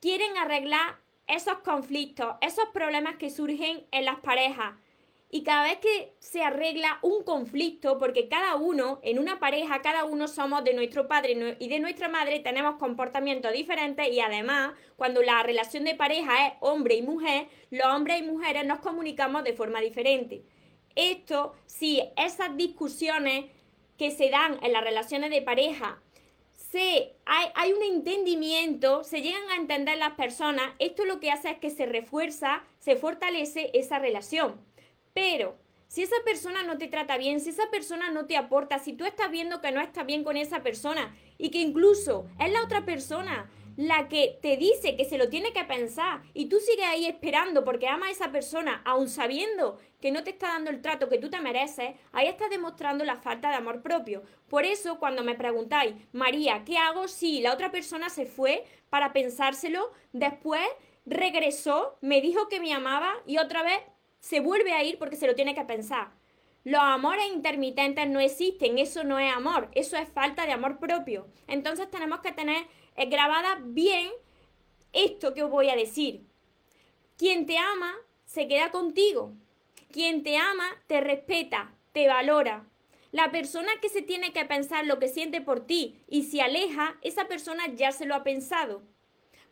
quieren 0.00 0.36
arreglar 0.36 0.98
esos 1.26 1.58
conflictos, 1.58 2.36
esos 2.40 2.66
problemas 2.72 3.16
que 3.16 3.30
surgen 3.30 3.86
en 3.90 4.04
las 4.04 4.20
parejas, 4.20 4.74
y 5.30 5.42
cada 5.42 5.64
vez 5.64 5.78
que 5.78 6.14
se 6.20 6.42
arregla 6.42 6.98
un 7.02 7.22
conflicto, 7.22 7.98
porque 7.98 8.28
cada 8.28 8.56
uno, 8.56 8.98
en 9.02 9.18
una 9.18 9.38
pareja, 9.38 9.82
cada 9.82 10.04
uno 10.04 10.26
somos 10.26 10.64
de 10.64 10.72
nuestro 10.72 11.06
padre 11.06 11.56
y 11.58 11.68
de 11.68 11.80
nuestra 11.80 12.08
madre, 12.08 12.40
tenemos 12.40 12.76
comportamientos 12.76 13.52
diferentes 13.52 14.10
y 14.10 14.20
además, 14.20 14.72
cuando 14.96 15.22
la 15.22 15.42
relación 15.42 15.84
de 15.84 15.94
pareja 15.94 16.46
es 16.46 16.54
hombre 16.60 16.94
y 16.94 17.02
mujer, 17.02 17.48
los 17.70 17.86
hombres 17.86 18.20
y 18.20 18.22
mujeres 18.22 18.64
nos 18.64 18.78
comunicamos 18.78 19.44
de 19.44 19.52
forma 19.52 19.80
diferente. 19.80 20.44
Esto, 20.94 21.54
si 21.66 22.02
esas 22.16 22.56
discusiones 22.56 23.46
que 23.98 24.10
se 24.10 24.30
dan 24.30 24.58
en 24.62 24.72
las 24.72 24.82
relaciones 24.82 25.28
de 25.28 25.42
pareja, 25.42 26.00
se, 26.70 27.14
hay, 27.24 27.46
hay 27.54 27.72
un 27.72 27.82
entendimiento, 27.82 29.02
se 29.02 29.22
llegan 29.22 29.48
a 29.50 29.56
entender 29.56 29.96
las 29.96 30.12
personas, 30.12 30.70
esto 30.78 31.04
lo 31.06 31.18
que 31.18 31.30
hace 31.30 31.50
es 31.50 31.58
que 31.58 31.70
se 31.70 31.86
refuerza, 31.86 32.62
se 32.78 32.96
fortalece 32.96 33.70
esa 33.72 33.98
relación. 33.98 34.60
Pero 35.14 35.56
si 35.86 36.02
esa 36.02 36.16
persona 36.24 36.62
no 36.64 36.76
te 36.76 36.88
trata 36.88 37.16
bien, 37.16 37.40
si 37.40 37.50
esa 37.50 37.70
persona 37.70 38.10
no 38.10 38.26
te 38.26 38.36
aporta, 38.36 38.78
si 38.78 38.92
tú 38.92 39.06
estás 39.06 39.30
viendo 39.30 39.62
que 39.62 39.72
no 39.72 39.80
está 39.80 40.02
bien 40.02 40.24
con 40.24 40.36
esa 40.36 40.62
persona 40.62 41.16
y 41.38 41.50
que 41.50 41.60
incluso 41.60 42.26
es 42.38 42.52
la 42.52 42.62
otra 42.62 42.84
persona 42.84 43.50
la 43.78 44.08
que 44.08 44.40
te 44.42 44.56
dice 44.56 44.96
que 44.96 45.04
se 45.04 45.18
lo 45.18 45.28
tiene 45.28 45.52
que 45.52 45.62
pensar 45.62 46.22
y 46.34 46.46
tú 46.46 46.58
sigues 46.58 46.84
ahí 46.84 47.06
esperando 47.06 47.64
porque 47.64 47.86
ama 47.86 48.06
a 48.06 48.10
esa 48.10 48.32
persona, 48.32 48.82
aun 48.84 49.08
sabiendo 49.08 49.78
que 50.00 50.10
no 50.10 50.24
te 50.24 50.30
está 50.30 50.48
dando 50.48 50.70
el 50.70 50.82
trato 50.82 51.08
que 51.08 51.18
tú 51.18 51.30
te 51.30 51.40
mereces, 51.40 51.94
ahí 52.10 52.26
estás 52.26 52.50
demostrando 52.50 53.04
la 53.04 53.14
falta 53.14 53.50
de 53.50 53.54
amor 53.54 53.80
propio. 53.80 54.24
Por 54.48 54.64
eso 54.64 54.98
cuando 54.98 55.22
me 55.22 55.36
preguntáis, 55.36 55.94
María, 56.10 56.64
¿qué 56.64 56.76
hago 56.76 57.06
si 57.06 57.40
la 57.40 57.54
otra 57.54 57.70
persona 57.70 58.08
se 58.08 58.26
fue 58.26 58.64
para 58.90 59.12
pensárselo, 59.12 59.92
después 60.12 60.66
regresó, 61.06 61.98
me 62.00 62.20
dijo 62.20 62.48
que 62.48 62.58
me 62.58 62.72
amaba 62.72 63.12
y 63.26 63.38
otra 63.38 63.62
vez 63.62 63.78
se 64.18 64.40
vuelve 64.40 64.72
a 64.72 64.82
ir 64.82 64.98
porque 64.98 65.14
se 65.14 65.28
lo 65.28 65.36
tiene 65.36 65.54
que 65.54 65.64
pensar. 65.64 66.18
Los 66.64 66.80
amores 66.82 67.26
intermitentes 67.32 68.08
no 68.08 68.18
existen, 68.18 68.78
eso 68.78 69.04
no 69.04 69.18
es 69.18 69.32
amor, 69.32 69.70
eso 69.72 69.96
es 69.96 70.08
falta 70.08 70.44
de 70.44 70.52
amor 70.52 70.78
propio. 70.78 71.28
Entonces 71.46 71.88
tenemos 71.90 72.20
que 72.20 72.32
tener 72.32 72.66
eh, 72.98 73.06
grabada 73.06 73.60
bien 73.62 74.10
esto 74.92 75.32
que 75.34 75.42
os 75.42 75.50
voy 75.50 75.70
a 75.70 75.76
decir. 75.76 76.26
Quien 77.16 77.46
te 77.46 77.56
ama 77.56 77.94
se 78.26 78.46
queda 78.48 78.70
contigo. 78.70 79.32
Quien 79.90 80.22
te 80.22 80.36
ama 80.36 80.66
te 80.86 81.00
respeta, 81.00 81.72
te 81.92 82.06
valora. 82.08 82.66
La 83.10 83.30
persona 83.30 83.70
que 83.80 83.88
se 83.88 84.02
tiene 84.02 84.32
que 84.32 84.44
pensar 84.44 84.84
lo 84.84 84.98
que 84.98 85.08
siente 85.08 85.40
por 85.40 85.66
ti 85.66 86.02
y 86.08 86.24
se 86.24 86.42
aleja, 86.42 86.98
esa 87.00 87.26
persona 87.26 87.66
ya 87.74 87.90
se 87.92 88.04
lo 88.04 88.14
ha 88.14 88.22
pensado. 88.22 88.82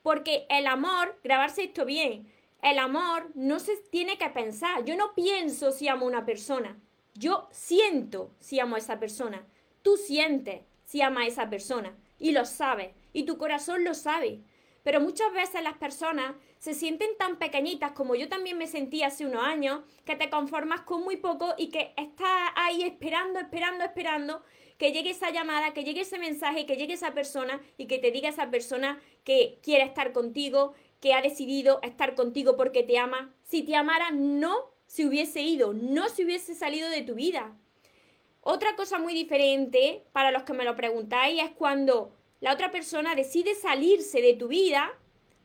Porque 0.03 0.47
el 0.50 0.67
amor, 0.67 1.19
grabarse 1.25 1.65
esto 1.65 1.85
bien, 1.85 2.31
el 2.62 2.79
amor 2.79 3.31
no 3.35 3.59
se 3.59 3.76
tiene 3.76 4.19
que 4.19 4.29
pensar. 4.29 4.85
Yo 4.85 4.97
no 4.97 5.15
pienso 5.15 5.73
si 5.73 5.88
amo 5.88 6.05
a 6.05 6.09
una 6.09 6.26
persona. 6.26 6.79
Yo 7.15 7.49
siento 7.50 8.31
si 8.41 8.61
amo 8.61 8.76
a 8.76 8.79
esa 8.79 9.00
persona. 9.00 9.47
Tú 9.83 9.97
sientes 9.97 10.62
si 10.85 11.00
ama 11.00 11.23
a 11.23 11.26
esa 11.26 11.49
persona. 11.49 11.97
y 12.19 12.33
lo 12.33 12.47
sabes, 12.47 12.95
y 13.16 13.23
tu 13.23 13.38
corazón 13.38 13.82
lo 13.82 13.94
sabe. 13.94 14.42
Pero 14.82 15.00
muchas 15.00 15.32
veces 15.32 15.62
las 15.62 15.78
personas 15.78 16.35
se 16.58 16.75
sienten 16.75 17.16
tan 17.16 17.38
pequeñitas 17.38 17.92
como 17.92 18.14
yo 18.14 18.28
también 18.28 18.58
me 18.58 18.66
sentí 18.66 19.02
hace 19.02 19.25
unos 19.25 19.42
años, 19.42 19.80
que 20.04 20.16
te 20.16 20.28
conformas 20.28 20.82
con 20.82 21.02
muy 21.02 21.16
poco 21.16 21.54
y 21.56 21.68
que 21.68 21.94
estás 21.96 22.50
ahí 22.56 22.82
esperando, 22.82 23.40
esperando, 23.40 23.85
esperando 23.85 24.42
que 24.76 24.92
llegue 24.92 25.11
esa 25.11 25.30
llamada, 25.30 25.73
que 25.73 25.82
llegue 25.82 26.02
ese 26.02 26.18
mensaje, 26.18 26.66
que 26.66 26.76
llegue 26.76 26.92
esa 26.92 27.14
persona 27.14 27.62
y 27.78 27.87
que 27.87 27.99
te 27.99 28.11
diga 28.11 28.28
esa 28.28 28.50
persona 28.50 29.00
que 29.25 29.61
quiere 29.62 29.85
estar 29.85 30.12
contigo, 30.12 30.75
que 31.00 31.14
ha 31.14 31.23
decidido 31.23 31.80
estar 31.82 32.14
contigo 32.14 32.54
porque 32.58 32.82
te 32.82 32.99
ama. 32.99 33.35
Si 33.44 33.62
te 33.62 33.76
amara, 33.76 34.11
no 34.11 34.75
se 34.87 35.06
hubiese 35.06 35.40
ido, 35.40 35.73
no 35.73 36.11
se 36.11 36.25
hubiese 36.25 36.54
salido 36.54 36.90
de 36.90 37.00
tu 37.00 37.14
vida. 37.14 37.56
Otra 38.42 38.76
cosa 38.76 38.99
muy 38.99 39.14
diferente, 39.14 40.04
para 40.12 40.30
los 40.30 40.42
que 40.42 40.52
me 40.52 40.64
lo 40.64 40.76
preguntáis, 40.76 41.42
es 41.42 41.50
cuando 41.52 42.12
la 42.40 42.52
otra 42.52 42.71
persona 42.71 43.14
decide 43.14 43.55
salirse 43.55 44.21
de 44.21 44.35
tu 44.35 44.49
vida 44.49 44.93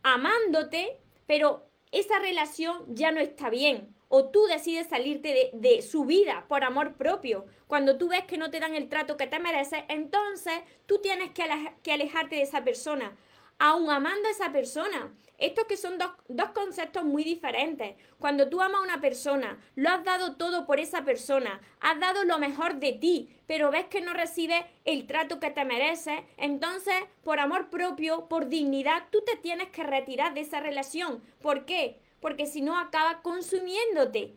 amándote, 0.04 0.98
pero 1.26 1.68
esa 1.92 2.20
relación 2.20 2.84
ya 2.88 3.12
no 3.12 3.20
está 3.20 3.50
bien. 3.50 3.96
O 4.08 4.30
tú 4.30 4.46
decides 4.46 4.88
salirte 4.88 5.52
de, 5.54 5.82
su 5.82 6.04
vida 6.04 6.46
por 6.50 6.66
amor 6.66 6.96
propio. 6.98 7.46
Cuando 7.68 7.98
tú 7.98 8.10
ves 8.10 8.26
que 8.26 8.38
no 8.38 8.52
te 8.52 8.60
dan 8.60 8.76
el 8.76 8.90
trato 8.90 9.16
que 9.16 9.28
te 9.28 9.40
mereces, 9.40 9.84
entonces 9.88 10.54
tú 10.86 11.00
tienes 11.00 11.32
que, 11.32 11.46
que 11.82 11.94
alejarte 11.94 12.36
de 12.36 12.42
esa 12.42 12.64
persona 12.64 13.16
aún 13.62 13.92
amando 13.92 14.28
a 14.28 14.32
esa 14.32 14.52
persona. 14.52 15.14
Estos 15.42 15.66
que 15.66 15.76
son 15.76 15.98
dos, 15.98 16.12
dos, 16.28 16.50
conceptos 16.52 17.04
muy 17.04 17.24
diferentes. 17.24 17.96
Cuando 18.20 18.48
tú 18.48 18.62
amas 18.62 18.80
a 18.80 18.84
una 18.84 19.02
persona, 19.02 19.60
lo 19.76 19.90
has 19.90 20.04
dado 20.04 20.36
todo 20.36 20.68
por 20.68 20.80
esa 20.80 21.04
persona, 21.04 21.60
has 21.80 22.00
dado 22.00 22.24
lo 22.26 22.38
mejor 22.38 22.76
de 22.76 22.94
ti, 22.94 23.36
pero 23.48 23.72
ves 23.72 23.88
que 23.88 24.02
no 24.02 24.14
recibes 24.14 24.64
el 24.86 25.08
trato 25.08 25.40
que 25.40 25.50
te 25.50 25.66
mereces, 25.66 26.22
entonces, 26.38 26.94
por 27.24 27.40
amor 27.40 27.72
propio, 27.72 28.28
por 28.30 28.50
dignidad, 28.50 29.08
tú 29.12 29.24
te 29.26 29.36
tienes 29.36 29.70
que 29.70 29.82
retirar 29.82 30.36
de 30.36 30.42
esa 30.42 30.60
relación. 30.60 31.24
¿Por 31.42 31.66
qué? 31.66 32.00
Porque 32.20 32.46
si 32.46 32.62
no, 32.62 32.78
acaba 32.78 33.24
consumiéndote. 33.24 34.36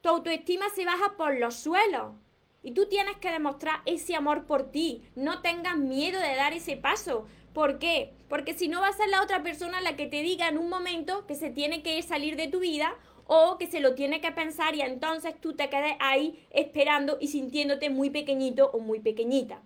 Tu 0.00 0.08
autoestima 0.08 0.70
se 0.70 0.86
baja 0.86 1.14
por 1.18 1.38
los 1.38 1.56
suelos. 1.56 2.14
Y 2.62 2.72
tú 2.72 2.86
tienes 2.86 3.16
que 3.16 3.30
demostrar 3.30 3.82
ese 3.86 4.14
amor 4.14 4.46
por 4.46 4.70
ti. 4.70 5.02
No 5.14 5.42
tengas 5.42 5.76
miedo 5.76 6.20
de 6.20 6.36
dar 6.36 6.52
ese 6.52 6.76
paso. 6.76 7.26
¿Por 7.52 7.78
qué? 7.78 8.12
Porque 8.28 8.54
si 8.54 8.68
no 8.68 8.80
va 8.80 8.88
a 8.88 8.92
ser 8.92 9.08
la 9.08 9.22
otra 9.22 9.42
persona 9.42 9.80
la 9.80 9.96
que 9.96 10.06
te 10.06 10.22
diga 10.22 10.48
en 10.48 10.58
un 10.58 10.68
momento 10.68 11.26
que 11.26 11.34
se 11.34 11.50
tiene 11.50 11.82
que 11.82 12.00
salir 12.02 12.36
de 12.36 12.48
tu 12.48 12.60
vida 12.60 12.96
o 13.26 13.58
que 13.58 13.66
se 13.66 13.80
lo 13.80 13.94
tiene 13.94 14.20
que 14.20 14.32
pensar 14.32 14.74
y 14.74 14.80
entonces 14.80 15.38
tú 15.40 15.54
te 15.54 15.68
quedes 15.68 15.94
ahí 16.00 16.46
esperando 16.50 17.18
y 17.20 17.28
sintiéndote 17.28 17.90
muy 17.90 18.10
pequeñito 18.10 18.70
o 18.72 18.80
muy 18.80 19.00
pequeñita. 19.00 19.62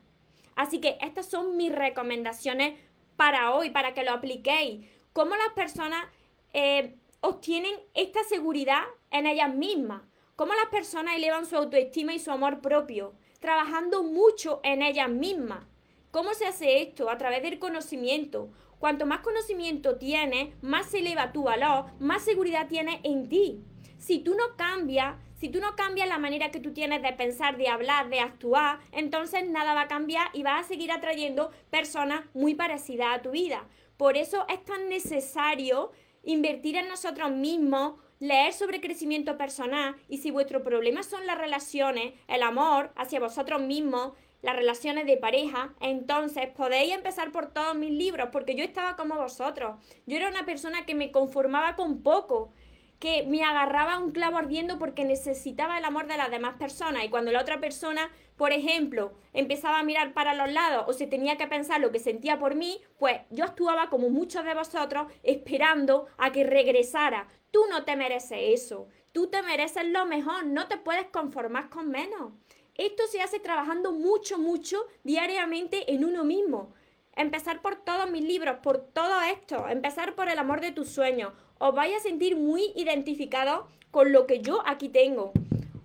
Así 0.57 0.81
que 0.81 0.99
estas 1.01 1.27
son 1.27 1.57
mis 1.57 1.73
recomendaciones 1.73 2.79
para 3.17 3.55
hoy, 3.55 3.71
para 3.71 3.95
que 3.95 4.05
lo 4.05 4.13
apliquéis. 4.13 4.87
Cómo 5.13 5.37
las 5.37 5.53
personas 5.55 6.05
eh, 6.53 6.97
obtienen 7.21 7.75
esta 7.95 8.25
seguridad 8.25 8.83
en 9.11 9.27
ellas 9.27 9.55
mismas. 9.55 10.03
Cómo 10.35 10.55
las 10.55 10.67
personas 10.67 11.17
elevan 11.17 11.47
su 11.47 11.57
autoestima 11.57 12.15
y 12.15 12.19
su 12.19 12.31
amor 12.31 12.61
propio, 12.61 13.15
trabajando 13.41 14.03
mucho 14.03 14.61
en 14.63 14.83
ellas 14.83 15.09
mismas. 15.09 15.65
¿Cómo 16.11 16.35
se 16.35 16.47
hace 16.47 16.83
esto? 16.83 17.11
A 17.11 17.19
través 17.19 17.43
del 17.43 17.59
conocimiento. 17.59 18.51
Cuanto 18.79 19.07
más 19.07 19.21
conocimiento 19.21 19.97
tienes, 19.97 20.55
más 20.63 20.87
se 20.87 20.99
eleva 20.99 21.33
tu 21.33 21.45
valor, 21.45 21.87
más 21.99 22.23
seguridad 22.23 22.69
tienes 22.69 23.01
en 23.05 23.29
ti. 23.29 23.61
Si 23.99 24.19
tú 24.19 24.35
no 24.35 24.57
cambias, 24.57 25.17
si 25.35 25.49
tú 25.49 25.61
no 25.61 25.77
cambias 25.77 26.09
la 26.09 26.19
manera 26.19 26.51
que 26.51 26.61
tú 26.61 26.73
tienes 26.73 27.03
de 27.03 27.13
pensar, 27.13 27.57
de 27.57 27.69
hablar, 27.69 28.09
de 28.09 28.21
actuar, 28.21 28.79
entonces 28.93 29.49
nada 29.49 29.75
va 29.75 29.83
a 29.83 29.89
cambiar 29.89 30.29
y 30.33 30.43
vas 30.43 30.65
a 30.65 30.69
seguir 30.69 30.93
atrayendo 30.93 31.51
personas 31.71 32.25
muy 32.35 32.55
parecidas 32.55 33.09
a 33.15 33.23
tu 33.23 33.31
vida. 33.31 33.67
Por 33.97 34.17
eso 34.17 34.47
es 34.49 34.63
tan 34.65 34.89
necesario 34.89 35.93
invertir 36.23 36.77
en 36.77 36.89
nosotros 36.89 37.31
mismos, 37.31 37.95
leer 38.19 38.53
sobre 38.53 38.81
crecimiento 38.81 39.37
personal 39.37 39.97
y 40.09 40.19
si 40.19 40.31
vuestro 40.31 40.63
problema 40.63 41.03
son 41.03 41.27
las 41.27 41.39
relaciones, 41.39 42.15
el 42.29 42.43
amor 42.43 42.93
hacia 42.97 43.21
vosotros 43.21 43.63
mismos, 43.63 44.13
las 44.43 44.57
relaciones 44.57 45.07
de 45.07 45.17
pareja, 45.17 45.75
entonces 45.81 46.49
podéis 46.49 46.95
empezar 46.95 47.33
por 47.33 47.53
todos 47.53 47.75
mis 47.75 47.91
libros, 47.91 48.29
porque 48.33 48.55
yo 48.55 48.65
estaba 48.65 48.97
como 48.97 49.17
vosotros. 49.17 49.77
Yo 50.07 50.17
era 50.17 50.29
una 50.29 50.47
persona 50.47 50.87
que 50.87 50.95
me 50.95 51.11
conformaba 51.11 51.77
con 51.77 52.03
poco, 52.03 52.53
que 52.99 53.25
me 53.25 53.43
agarraba 53.43 53.99
un 53.99 54.13
clavo 54.13 54.39
ardiendo 54.39 54.79
porque 54.79 55.05
necesitaba 55.05 55.79
el 55.79 55.85
amor 55.85 56.07
de 56.07 56.17
las 56.17 56.31
demás 56.31 56.55
personas. 56.57 57.05
Y 57.05 57.09
cuando 57.09 57.31
la 57.31 57.41
otra 57.41 57.61
persona, 57.61 58.11
por 58.37 58.53
ejemplo, 58.53 59.13
empezaba 59.33 59.81
a 59.81 59.85
mirar 59.85 60.15
para 60.15 60.35
los 60.35 60.51
lados 60.51 60.85
o 60.87 60.93
se 60.93 61.07
tenía 61.07 61.37
que 61.37 61.47
pensar 61.47 61.81
lo 61.81 61.93
que 61.93 61.99
sentía 61.99 62.39
por 62.39 62.55
mí, 62.55 62.81
pues 62.99 63.21
yo 63.31 63.45
actuaba 63.45 63.91
como 63.91 64.09
muchos 64.09 64.45
de 64.45 64.55
vosotros 64.55 65.13
esperando 65.23 66.07
a 66.17 66.33
que 66.33 66.45
regresara. 66.45 67.29
Tú 67.51 67.61
no 67.71 67.85
te 67.85 67.97
mereces 67.97 68.39
eso. 68.41 68.89
Tú 69.13 69.29
te 69.29 69.43
mereces 69.43 69.87
lo 69.87 70.07
mejor. 70.07 70.47
No 70.47 70.67
te 70.69 70.79
puedes 70.79 71.07
conformar 71.07 71.69
con 71.69 71.91
menos. 71.91 72.33
Esto 72.79 73.05
se 73.11 73.23
hace 73.23 73.41
trabajando 73.41 73.93
mucho, 73.93 74.39
mucho 74.39 74.87
diariamente 75.05 75.93
en 75.93 76.05
uno 76.05 76.25
mismo. 76.25 76.75
Empezar 77.15 77.63
por 77.63 77.77
todos 77.77 78.11
mis 78.11 78.23
libros, 78.23 78.57
por 78.63 78.79
todo 78.79 79.23
esto, 79.23 79.67
empezar 79.69 80.15
por 80.15 80.29
el 80.29 80.39
amor 80.39 80.61
de 80.61 80.73
tus 80.73 80.89
sueños. 80.89 81.33
Os 81.59 81.75
vais 81.75 81.97
a 81.97 82.01
sentir 82.01 82.37
muy 82.37 82.73
identificados 82.77 83.67
con 83.91 84.13
lo 84.13 84.27
que 84.27 84.41
yo 84.41 84.63
aquí 84.67 84.91
tengo. 84.91 85.33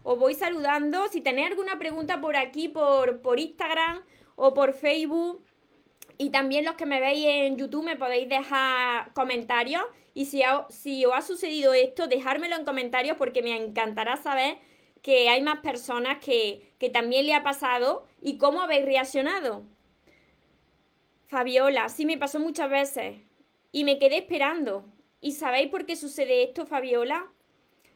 Os 0.03 0.19
voy 0.19 0.33
saludando. 0.33 1.07
Si 1.07 1.21
tenéis 1.21 1.51
alguna 1.51 1.79
pregunta 1.79 2.19
por 2.19 2.35
aquí, 2.35 2.67
por, 2.67 3.21
por 3.21 3.39
Instagram 3.39 4.01
o 4.35 4.53
por 4.53 4.73
Facebook, 4.73 5.41
y 6.17 6.29
también 6.29 6.65
los 6.65 6.75
que 6.75 6.85
me 6.85 6.99
veis 6.99 7.25
en 7.25 7.57
YouTube 7.57 7.83
me 7.83 7.95
podéis 7.95 8.29
dejar 8.29 9.13
comentarios. 9.13 9.83
Y 10.13 10.25
si, 10.25 10.43
si 10.69 11.05
os 11.05 11.13
ha 11.13 11.21
sucedido 11.21 11.73
esto, 11.73 12.07
dejármelo 12.07 12.57
en 12.57 12.65
comentarios 12.65 13.17
porque 13.17 13.41
me 13.41 13.55
encantará 13.55 14.17
saber 14.17 14.57
que 15.01 15.29
hay 15.29 15.41
más 15.41 15.59
personas 15.59 16.23
que, 16.23 16.73
que 16.77 16.89
también 16.89 17.25
le 17.25 17.33
ha 17.33 17.43
pasado 17.43 18.05
y 18.21 18.37
cómo 18.37 18.61
habéis 18.61 18.85
reaccionado. 18.85 19.63
Fabiola, 21.27 21.89
sí 21.89 22.05
me 22.05 22.17
pasó 22.17 22.39
muchas 22.39 22.69
veces 22.69 23.17
y 23.71 23.83
me 23.83 23.97
quedé 23.99 24.17
esperando. 24.17 24.85
¿Y 25.21 25.33
sabéis 25.33 25.69
por 25.69 25.85
qué 25.85 25.95
sucede 25.95 26.43
esto, 26.43 26.65
Fabiola? 26.65 27.31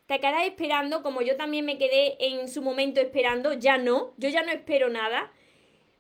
Te 0.06 0.20
quedas 0.20 0.46
esperando 0.46 1.02
como 1.02 1.22
yo 1.22 1.36
también 1.36 1.66
me 1.66 1.78
quedé 1.78 2.16
en 2.20 2.48
su 2.48 2.62
momento 2.62 3.02
esperando, 3.02 3.54
ya 3.54 3.78
no, 3.78 4.14
yo 4.18 4.30
ya 4.30 4.44
no 4.44 4.52
espero 4.52 4.90
nada. 4.90 5.32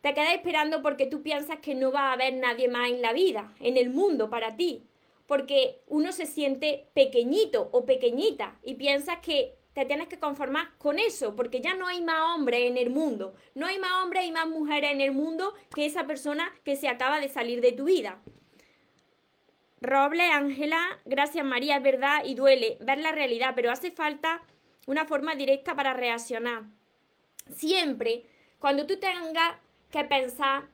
Te 0.01 0.13
quedas 0.13 0.35
esperando 0.35 0.83
porque 0.83 1.07
tú 1.07 1.23
piensas 1.23 1.59
que 1.59 1.73
no 1.73 1.91
va 1.91 2.09
a 2.09 2.13
haber 2.13 2.35
nadie 2.35 2.67
más 2.67 2.91
en 2.91 3.01
la 3.01 3.13
vida, 3.13 3.53
en 3.59 3.77
el 3.77 3.89
mundo 3.89 4.29
para 4.29 4.55
ti. 4.55 4.83
Porque 5.25 5.81
uno 5.87 6.11
se 6.11 6.27
siente 6.27 6.87
pequeñito 6.93 7.69
o 7.71 7.85
pequeñita 7.85 8.59
y 8.61 8.75
piensas 8.75 9.17
que 9.23 9.55
te 9.75 9.85
tienes 9.85 10.07
que 10.07 10.17
conformar 10.17 10.69
con 10.77 10.99
eso, 10.99 11.35
porque 11.35 11.59
ya 11.59 11.73
no 11.73 11.85
hay 11.85 12.01
más 12.01 12.33
hombres 12.33 12.61
en 12.61 12.77
el 12.77 12.89
mundo, 12.89 13.35
no 13.55 13.65
hay 13.65 13.77
más 13.77 13.91
hombres 14.01 14.25
y 14.25 14.31
más 14.31 14.47
mujeres 14.47 14.93
en 14.93 15.01
el 15.01 15.11
mundo 15.11 15.53
que 15.75 15.85
esa 15.85 16.07
persona 16.07 16.49
que 16.63 16.77
se 16.77 16.87
acaba 16.87 17.19
de 17.19 17.27
salir 17.27 17.59
de 17.59 17.73
tu 17.73 17.83
vida. 17.83 18.21
Roble, 19.81 20.31
Ángela, 20.31 20.79
gracias 21.03 21.45
María, 21.45 21.75
es 21.75 21.83
verdad 21.83 22.23
y 22.23 22.35
duele 22.35 22.77
ver 22.79 22.99
la 22.99 23.11
realidad, 23.11 23.51
pero 23.53 23.69
hace 23.69 23.91
falta 23.91 24.41
una 24.87 25.03
forma 25.03 25.35
directa 25.35 25.75
para 25.75 25.93
reaccionar. 25.93 26.63
Siempre, 27.53 28.23
cuando 28.59 28.87
tú 28.87 28.97
tengas 28.97 29.57
que 29.91 30.05
pensar 30.05 30.69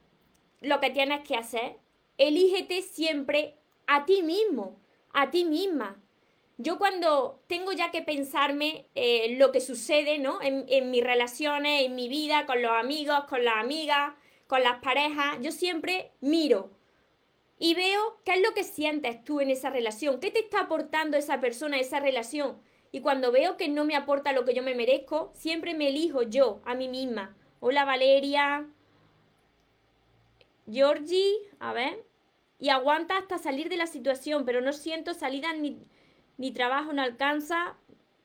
lo 0.60 0.80
que 0.80 0.92
tienes 0.92 1.28
que 1.28 1.36
hacer, 1.36 1.78
elígete 2.20 2.84
siempre 2.84 3.56
a 3.88 4.06
ti 4.06 4.22
mismo, 4.22 4.80
a 5.12 5.32
ti 5.32 5.44
misma. 5.44 6.00
Yo 6.62 6.78
cuando 6.78 7.42
tengo 7.48 7.72
ya 7.72 7.92
que 7.92 8.02
pensarme 8.02 8.88
eh, 8.96 9.36
lo 9.38 9.52
que 9.52 9.62
sucede, 9.62 10.18
¿no? 10.18 10.42
En, 10.42 10.66
en 10.68 10.92
mis 10.92 11.04
relaciones, 11.04 11.86
en 11.86 11.96
mi 11.96 12.08
vida, 12.08 12.46
con 12.46 12.62
los 12.62 12.72
amigos, 12.72 13.26
con 13.30 13.44
las 13.44 13.58
amigas, 13.58 14.14
con 14.48 14.64
las 14.64 14.80
parejas, 14.80 15.38
yo 15.42 15.52
siempre 15.52 16.12
miro 16.20 16.72
y 17.64 17.76
veo 17.76 18.20
qué 18.26 18.34
es 18.34 18.42
lo 18.42 18.56
que 18.56 18.64
sientes 18.64 19.24
tú 19.24 19.40
en 19.40 19.52
esa 19.52 19.70
relación, 19.70 20.20
qué 20.20 20.32
te 20.32 20.40
está 20.40 20.62
aportando 20.62 21.16
esa 21.16 21.40
persona, 21.40 21.80
esa 21.80 22.00
relación. 22.00 22.60
Y 22.92 23.02
cuando 23.02 23.32
veo 23.32 23.56
que 23.56 23.70
no 23.70 23.86
me 23.86 23.96
aporta 23.96 24.34
lo 24.34 24.46
que 24.46 24.56
yo 24.56 24.64
me 24.64 24.74
merezco, 24.74 25.32
siempre 25.36 25.76
me 25.76 25.90
elijo 25.90 26.24
yo, 26.24 26.60
a 26.66 26.74
mí 26.74 26.90
misma. 26.90 27.38
Hola 27.60 27.86
Valeria. 27.86 28.66
Georgie, 30.68 31.36
a 31.60 31.72
ver. 31.72 32.04
Y 32.58 32.70
aguanta 32.70 33.16
hasta 33.16 33.38
salir 33.38 33.70
de 33.70 33.78
la 33.78 33.86
situación, 33.86 34.44
pero 34.44 34.62
no 34.62 34.74
siento 34.74 35.14
salida 35.14 35.54
ni, 35.54 35.86
ni 36.42 36.52
trabajo 36.52 36.92
no 36.92 37.04
alcanza, 37.04 37.76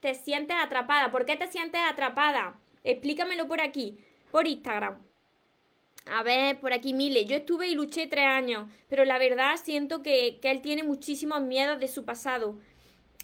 te 0.01 0.15
sientes 0.15 0.57
atrapada. 0.59 1.11
¿Por 1.11 1.27
qué 1.27 1.37
te 1.37 1.49
sientes 1.49 1.83
atrapada? 1.87 2.59
Explícamelo 2.83 3.47
por 3.47 3.61
aquí, 3.61 3.99
por 4.31 4.47
Instagram. 4.47 5.03
A 6.07 6.23
ver, 6.23 6.59
por 6.59 6.73
aquí 6.73 6.95
Mile. 6.95 7.27
Yo 7.27 7.37
estuve 7.37 7.69
y 7.69 7.75
luché 7.75 8.07
tres 8.07 8.25
años, 8.27 8.71
pero 8.89 9.05
la 9.05 9.19
verdad 9.19 9.57
siento 9.63 10.03
que, 10.03 10.41
él 10.43 10.63
tiene 10.63 10.83
muchísimos 10.83 11.43
miedos 11.43 11.79
de 11.79 11.89
su 11.89 12.07
pasado. 12.07 12.59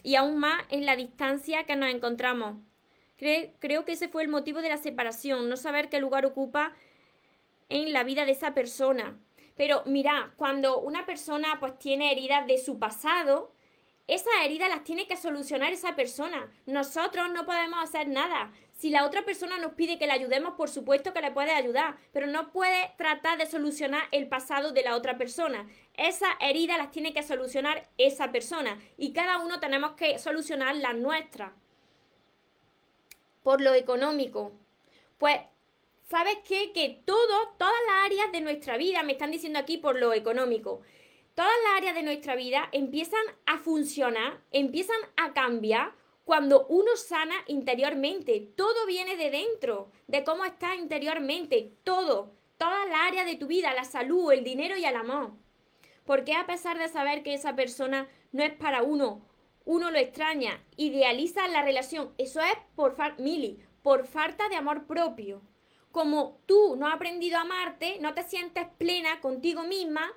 Y 0.03 0.17
aún 0.17 0.37
más 0.37 0.63
en 0.69 0.85
la 0.85 0.95
distancia 0.95 1.65
que 1.65 1.75
nos 1.75 1.89
encontramos. 1.89 2.57
creo 3.17 3.85
que 3.87 3.93
ese 3.93 4.09
fue 4.09 4.23
el 4.25 4.29
motivo 4.29 4.61
de 4.61 4.69
la 4.69 4.77
separación, 4.77 5.49
no 5.49 5.57
saber 5.57 5.89
qué 5.89 6.01
lugar 6.01 6.27
ocupa 6.27 6.75
en 7.71 7.95
la 7.95 8.05
vida 8.05 8.27
de 8.27 8.33
esa 8.33 8.53
persona. 8.53 9.19
Pero 9.57 9.85
mira, 9.87 10.35
cuando 10.37 10.81
una 10.81 11.07
persona 11.07 11.57
pues 11.61 11.79
tiene 11.79 12.13
heridas 12.13 12.47
de 12.47 12.59
su 12.59 12.79
pasado, 12.79 13.55
esas 14.09 14.33
heridas 14.45 14.69
las 14.69 14.85
tiene 14.85 15.07
que 15.07 15.17
solucionar 15.17 15.73
esa 15.73 15.95
persona. 15.95 16.51
Nosotros 16.67 17.31
no 17.31 17.47
podemos 17.47 17.83
hacer 17.83 18.09
nada. 18.09 18.53
Si 18.73 18.91
la 18.91 19.07
otra 19.07 19.25
persona 19.25 19.59
nos 19.59 19.75
pide 19.75 19.99
que 19.99 20.07
le 20.07 20.13
ayudemos, 20.13 20.55
por 20.55 20.69
supuesto 20.69 21.13
que 21.13 21.21
le 21.21 21.31
puede 21.31 21.53
ayudar, 21.53 21.97
pero 22.13 22.27
no 22.27 22.51
puede 22.51 22.93
tratar 22.99 23.39
de 23.39 23.47
solucionar 23.47 24.03
el 24.11 24.29
pasado 24.29 24.73
de 24.73 24.83
la 24.83 24.97
otra 24.97 25.19
persona. 25.19 25.69
Esas 25.95 26.31
heridas 26.41 26.79
las 26.79 26.91
tiene 26.91 27.15
que 27.15 27.23
solucionar 27.23 27.89
esa 27.97 28.33
persona 28.33 28.81
y 28.97 29.13
cada 29.13 29.39
uno 29.39 29.61
tenemos 29.61 29.93
que 29.93 30.19
solucionar 30.19 30.75
las 30.77 30.97
nuestras. 30.97 31.53
Por 33.45 33.61
lo 33.61 33.73
económico. 33.75 34.53
Pues, 35.19 35.41
¿sabes 36.09 36.39
qué? 36.47 36.73
Que 36.73 37.01
todo, 37.05 37.55
todas 37.57 37.81
las 37.87 38.07
áreas 38.07 38.33
de 38.33 38.41
nuestra 38.41 38.77
vida, 38.77 39.05
me 39.05 39.13
están 39.13 39.31
diciendo 39.31 39.61
aquí 39.61 39.79
por 39.79 39.97
lo 39.97 40.13
económico, 40.13 40.83
todas 41.35 41.53
las 41.65 41.79
áreas 41.79 41.95
de 41.95 42.03
nuestra 42.03 42.37
vida 42.37 42.69
empiezan 42.73 43.23
a 43.47 43.59
funcionar, 43.59 44.41
empiezan 44.51 45.01
a 45.17 45.33
cambiar 45.33 45.95
cuando 46.25 46.67
uno 46.69 46.97
sana 46.97 47.35
interiormente. 47.47 48.53
Todo 48.57 48.87
viene 48.87 49.17
de 49.17 49.31
dentro, 49.31 49.91
de 50.07 50.25
cómo 50.25 50.45
estás 50.45 50.77
interiormente, 50.79 51.73
todo, 51.85 52.33
toda 52.59 52.87
la 52.87 53.07
área 53.07 53.25
de 53.25 53.37
tu 53.37 53.47
vida, 53.47 53.75
la 53.75 53.85
salud, 53.85 54.33
el 54.33 54.45
dinero 54.45 54.77
y 54.77 54.85
el 54.85 54.97
amor. 54.97 55.33
Porque 56.05 56.35
a 56.35 56.47
pesar 56.47 56.79
de 56.79 56.89
saber 56.89 57.23
que 57.23 57.35
esa 57.35 57.55
persona 57.55 58.09
no 58.33 58.43
es 58.43 58.53
para 58.53 58.83
uno, 58.83 59.23
uno 59.65 59.91
lo 59.91 59.99
extraña, 59.99 60.63
idealiza 60.77 61.47
la 61.49 61.63
relación. 61.63 62.13
Eso 62.19 62.41
es 62.41 62.55
por, 62.75 62.97
Mili, 63.19 63.59
por 63.83 64.07
falta 64.07 64.49
de 64.49 64.57
amor 64.57 64.87
propio. 64.87 65.43
Como 65.93 66.41
tú 66.47 66.77
no 66.77 66.87
has 66.87 66.95
aprendido 66.95 67.37
a 67.39 67.43
amarte, 67.43 67.99
no 68.01 68.15
te 68.15 68.23
sientes 68.23 68.67
plena 68.79 69.21
contigo 69.21 69.63
misma, 69.65 70.11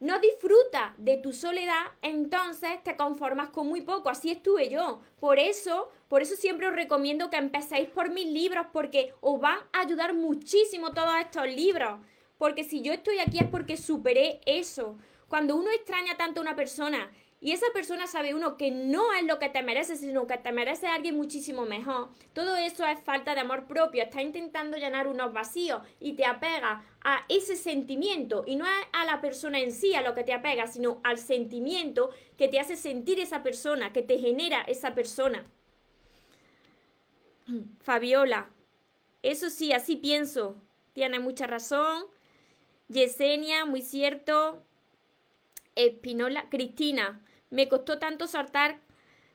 no 0.00 0.18
disfrutas 0.18 0.92
de 0.98 1.16
tu 1.16 1.32
soledad, 1.32 1.84
entonces 2.02 2.82
te 2.82 2.96
conformas 2.96 3.48
con 3.48 3.66
muy 3.66 3.80
poco. 3.80 4.10
Así 4.10 4.30
estuve 4.30 4.68
yo. 4.68 5.00
Por 5.20 5.38
eso, 5.38 5.90
por 6.08 6.22
eso 6.22 6.36
siempre 6.36 6.68
os 6.68 6.74
recomiendo 6.74 7.30
que 7.30 7.36
empecéis 7.36 7.88
por 7.88 8.10
mis 8.10 8.26
libros, 8.26 8.66
porque 8.72 9.14
os 9.20 9.40
van 9.40 9.58
a 9.72 9.80
ayudar 9.80 10.14
muchísimo 10.14 10.92
todos 10.92 11.14
estos 11.20 11.46
libros. 11.46 12.00
Porque 12.38 12.64
si 12.64 12.82
yo 12.82 12.92
estoy 12.92 13.18
aquí 13.18 13.38
es 13.38 13.48
porque 13.48 13.76
superé 13.76 14.40
eso. 14.44 14.96
Cuando 15.28 15.56
uno 15.56 15.70
extraña 15.70 16.16
tanto 16.16 16.40
a 16.40 16.42
una 16.42 16.54
persona 16.56 17.10
y 17.46 17.52
esa 17.52 17.66
persona 17.72 18.08
sabe 18.08 18.34
uno 18.34 18.56
que 18.56 18.72
no 18.72 19.12
es 19.12 19.22
lo 19.22 19.38
que 19.38 19.48
te 19.48 19.62
merece, 19.62 19.94
sino 19.94 20.26
que 20.26 20.36
te 20.36 20.50
merece 20.50 20.88
alguien 20.88 21.14
muchísimo 21.14 21.64
mejor. 21.64 22.08
Todo 22.32 22.56
eso 22.56 22.84
es 22.84 22.98
falta 23.04 23.36
de 23.36 23.42
amor 23.42 23.68
propio. 23.68 24.02
Está 24.02 24.20
intentando 24.20 24.76
llenar 24.76 25.06
unos 25.06 25.32
vacíos 25.32 25.80
y 26.00 26.14
te 26.14 26.24
apega 26.24 26.82
a 27.04 27.24
ese 27.28 27.54
sentimiento. 27.54 28.42
Y 28.48 28.56
no 28.56 28.64
a 28.92 29.04
la 29.04 29.20
persona 29.20 29.60
en 29.60 29.70
sí 29.70 29.94
a 29.94 30.02
lo 30.02 30.12
que 30.12 30.24
te 30.24 30.32
apega, 30.32 30.66
sino 30.66 31.00
al 31.04 31.18
sentimiento 31.18 32.10
que 32.36 32.48
te 32.48 32.58
hace 32.58 32.74
sentir 32.74 33.20
esa 33.20 33.44
persona, 33.44 33.92
que 33.92 34.02
te 34.02 34.18
genera 34.18 34.62
esa 34.62 34.96
persona. 34.96 35.46
Fabiola, 37.80 38.50
eso 39.22 39.50
sí, 39.50 39.72
así 39.72 39.94
pienso. 39.94 40.56
Tiene 40.94 41.20
mucha 41.20 41.46
razón. 41.46 42.06
Yesenia, 42.88 43.66
muy 43.66 43.82
cierto. 43.82 44.64
Espinola, 45.76 46.48
Cristina, 46.48 47.20
me 47.50 47.68
costó 47.68 47.98
tanto 47.98 48.26
saltar 48.26 48.80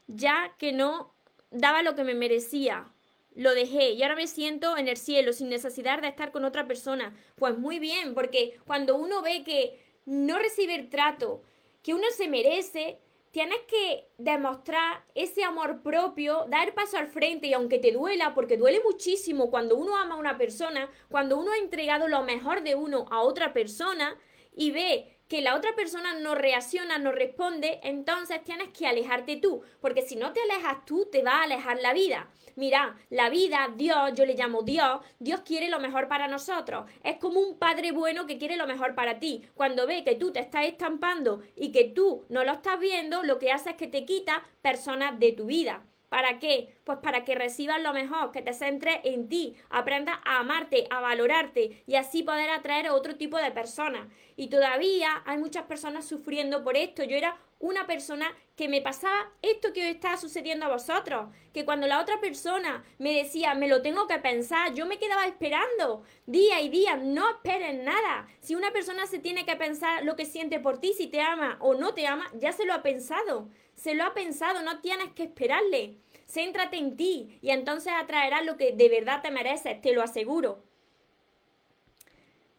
ya 0.08 0.54
que 0.58 0.72
no 0.72 1.14
daba 1.52 1.84
lo 1.84 1.96
que 1.96 2.04
me 2.04 2.14
merecía. 2.14 2.92
Lo 3.34 3.54
dejé 3.54 3.92
y 3.92 4.04
ahora 4.04 4.16
me 4.16 4.28
siento 4.28 4.78
en 4.78 4.88
el 4.88 4.98
cielo 4.98 5.32
sin 5.32 5.50
necesidad 5.50 6.02
de 6.02 6.10
estar 6.10 6.32
con 6.32 6.44
otra 6.44 6.68
persona. 6.68 7.16
Pues 7.36 7.58
muy 7.58 7.80
bien, 7.80 8.14
porque 8.14 8.60
cuando 8.66 8.96
uno 8.96 9.22
ve 9.22 9.44
que 9.44 9.80
no 10.06 10.38
recibe 10.38 10.76
el 10.76 10.90
trato 10.90 11.42
que 11.82 11.94
uno 11.94 12.06
se 12.16 12.28
merece, 12.28 13.00
tienes 13.32 13.60
que 13.68 14.08
demostrar 14.18 15.04
ese 15.16 15.44
amor 15.44 15.82
propio, 15.82 16.46
dar 16.50 16.74
paso 16.74 16.98
al 16.98 17.08
frente 17.08 17.48
y 17.48 17.54
aunque 17.54 17.80
te 17.80 17.92
duela, 17.92 18.34
porque 18.36 18.58
duele 18.58 18.82
muchísimo 18.84 19.50
cuando 19.50 19.78
uno 19.78 19.96
ama 19.96 20.16
a 20.16 20.20
una 20.20 20.38
persona, 20.38 20.90
cuando 21.10 21.40
uno 21.40 21.52
ha 21.52 21.58
entregado 21.58 22.08
lo 22.08 22.24
mejor 22.24 22.62
de 22.62 22.76
uno 22.76 23.06
a 23.10 23.22
otra 23.22 23.54
persona 23.54 24.18
y 24.54 24.72
ve 24.72 25.18
que 25.32 25.42
la 25.42 25.56
otra 25.56 25.74
persona 25.78 26.14
no 26.16 26.36
reacciona, 26.36 26.98
no 26.98 27.14
responde, 27.14 27.80
entonces 27.84 28.44
tienes 28.44 28.68
que 28.78 28.86
alejarte 28.86 29.38
tú, 29.38 29.62
porque 29.80 30.02
si 30.02 30.18
no 30.18 30.34
te 30.34 30.42
alejas 30.42 30.84
tú, 30.84 31.08
te 31.10 31.24
va 31.24 31.40
a 31.40 31.44
alejar 31.44 31.80
la 31.80 31.94
vida. 31.94 32.30
Mira, 32.58 32.98
la 33.10 33.30
vida, 33.30 33.70
Dios, 33.74 34.12
yo 34.14 34.26
le 34.26 34.34
llamo 34.34 34.64
Dios, 34.64 35.00
Dios 35.20 35.40
quiere 35.46 35.70
lo 35.70 35.80
mejor 35.80 36.10
para 36.10 36.28
nosotros. 36.28 36.84
Es 37.02 37.16
como 37.16 37.40
un 37.40 37.58
padre 37.58 37.94
bueno 37.94 38.28
que 38.28 38.38
quiere 38.38 38.58
lo 38.58 38.68
mejor 38.68 38.94
para 38.94 39.20
ti. 39.20 39.48
Cuando 39.54 39.88
ve 39.88 40.04
que 40.04 40.16
tú 40.16 40.34
te 40.34 40.42
estás 40.42 40.66
estampando 40.66 41.42
y 41.56 41.72
que 41.72 41.86
tú 41.86 42.26
no 42.28 42.44
lo 42.44 42.52
estás 42.52 42.78
viendo, 42.78 43.24
lo 43.24 43.40
que 43.40 43.54
hace 43.54 43.70
es 43.70 43.76
que 43.78 43.88
te 43.88 44.04
quita 44.04 44.44
personas 44.62 45.18
de 45.18 45.32
tu 45.32 45.46
vida. 45.46 45.86
¿Para 46.12 46.40
qué? 46.40 46.76
Pues 46.84 46.98
para 46.98 47.24
que 47.24 47.36
recibas 47.36 47.82
lo 47.82 47.94
mejor, 47.94 48.34
que 48.34 48.42
te 48.42 48.52
centres 48.52 48.98
en 49.06 49.30
ti, 49.30 49.56
aprendas 49.70 50.18
a 50.26 50.40
amarte, 50.40 50.86
a 50.90 51.00
valorarte 51.00 51.84
y 51.88 51.96
así 51.96 52.22
poder 52.22 52.50
atraer 52.50 52.88
a 52.88 52.94
otro 52.94 53.16
tipo 53.16 53.38
de 53.38 53.50
personas. 53.52 54.10
Y 54.36 54.50
todavía 54.50 55.24
hay 55.26 55.38
muchas 55.38 55.64
personas 55.68 56.06
sufriendo 56.06 56.66
por 56.66 56.76
esto. 56.76 57.06
Yo 57.06 57.16
era 57.16 57.38
una 57.62 57.88
persona 57.88 58.36
que 58.56 58.68
me 58.68 58.82
pasaba 58.82 59.32
esto 59.42 59.74
que 59.74 59.82
os 59.82 59.96
está 59.96 60.18
sucediendo 60.18 60.66
a 60.66 60.70
vosotros, 60.70 61.30
que 61.54 61.66
cuando 61.66 61.88
la 61.88 62.02
otra 62.02 62.20
persona 62.20 62.84
me 63.00 63.14
decía, 63.14 63.56
me 63.56 63.68
lo 63.68 63.82
tengo 63.82 64.08
que 64.08 64.20
pensar, 64.20 64.74
yo 64.74 64.86
me 64.86 65.00
quedaba 65.00 65.26
esperando 65.26 66.04
día 66.26 66.62
y 66.62 66.70
día, 66.70 66.98
no 66.98 67.30
esperes 67.30 67.84
nada. 67.84 68.28
Si 68.40 68.56
una 68.56 68.72
persona 68.72 69.06
se 69.08 69.20
tiene 69.20 69.46
que 69.46 69.56
pensar 69.56 70.04
lo 70.04 70.16
que 70.16 70.26
siente 70.26 70.60
por 70.60 70.80
ti, 70.80 70.94
si 70.94 71.08
te 71.08 71.22
ama 71.22 71.58
o 71.60 71.74
no 71.74 71.94
te 71.94 72.08
ama, 72.08 72.30
ya 72.34 72.52
se 72.52 72.66
lo 72.66 72.74
ha 72.74 72.84
pensado 72.84 73.48
se 73.82 73.96
lo 73.96 74.04
ha 74.04 74.14
pensado, 74.14 74.62
no 74.62 74.80
tienes 74.80 75.12
que 75.14 75.24
esperarle. 75.24 75.98
Céntrate 76.28 76.78
en 76.78 76.96
ti 76.96 77.40
y 77.42 77.50
entonces 77.50 77.92
atraerás 77.94 78.46
lo 78.46 78.56
que 78.56 78.74
de 78.74 78.90
verdad 78.90 79.24
te 79.24 79.32
mereces, 79.32 79.82
te 79.82 79.94
lo 79.94 80.04
aseguro. 80.04 80.64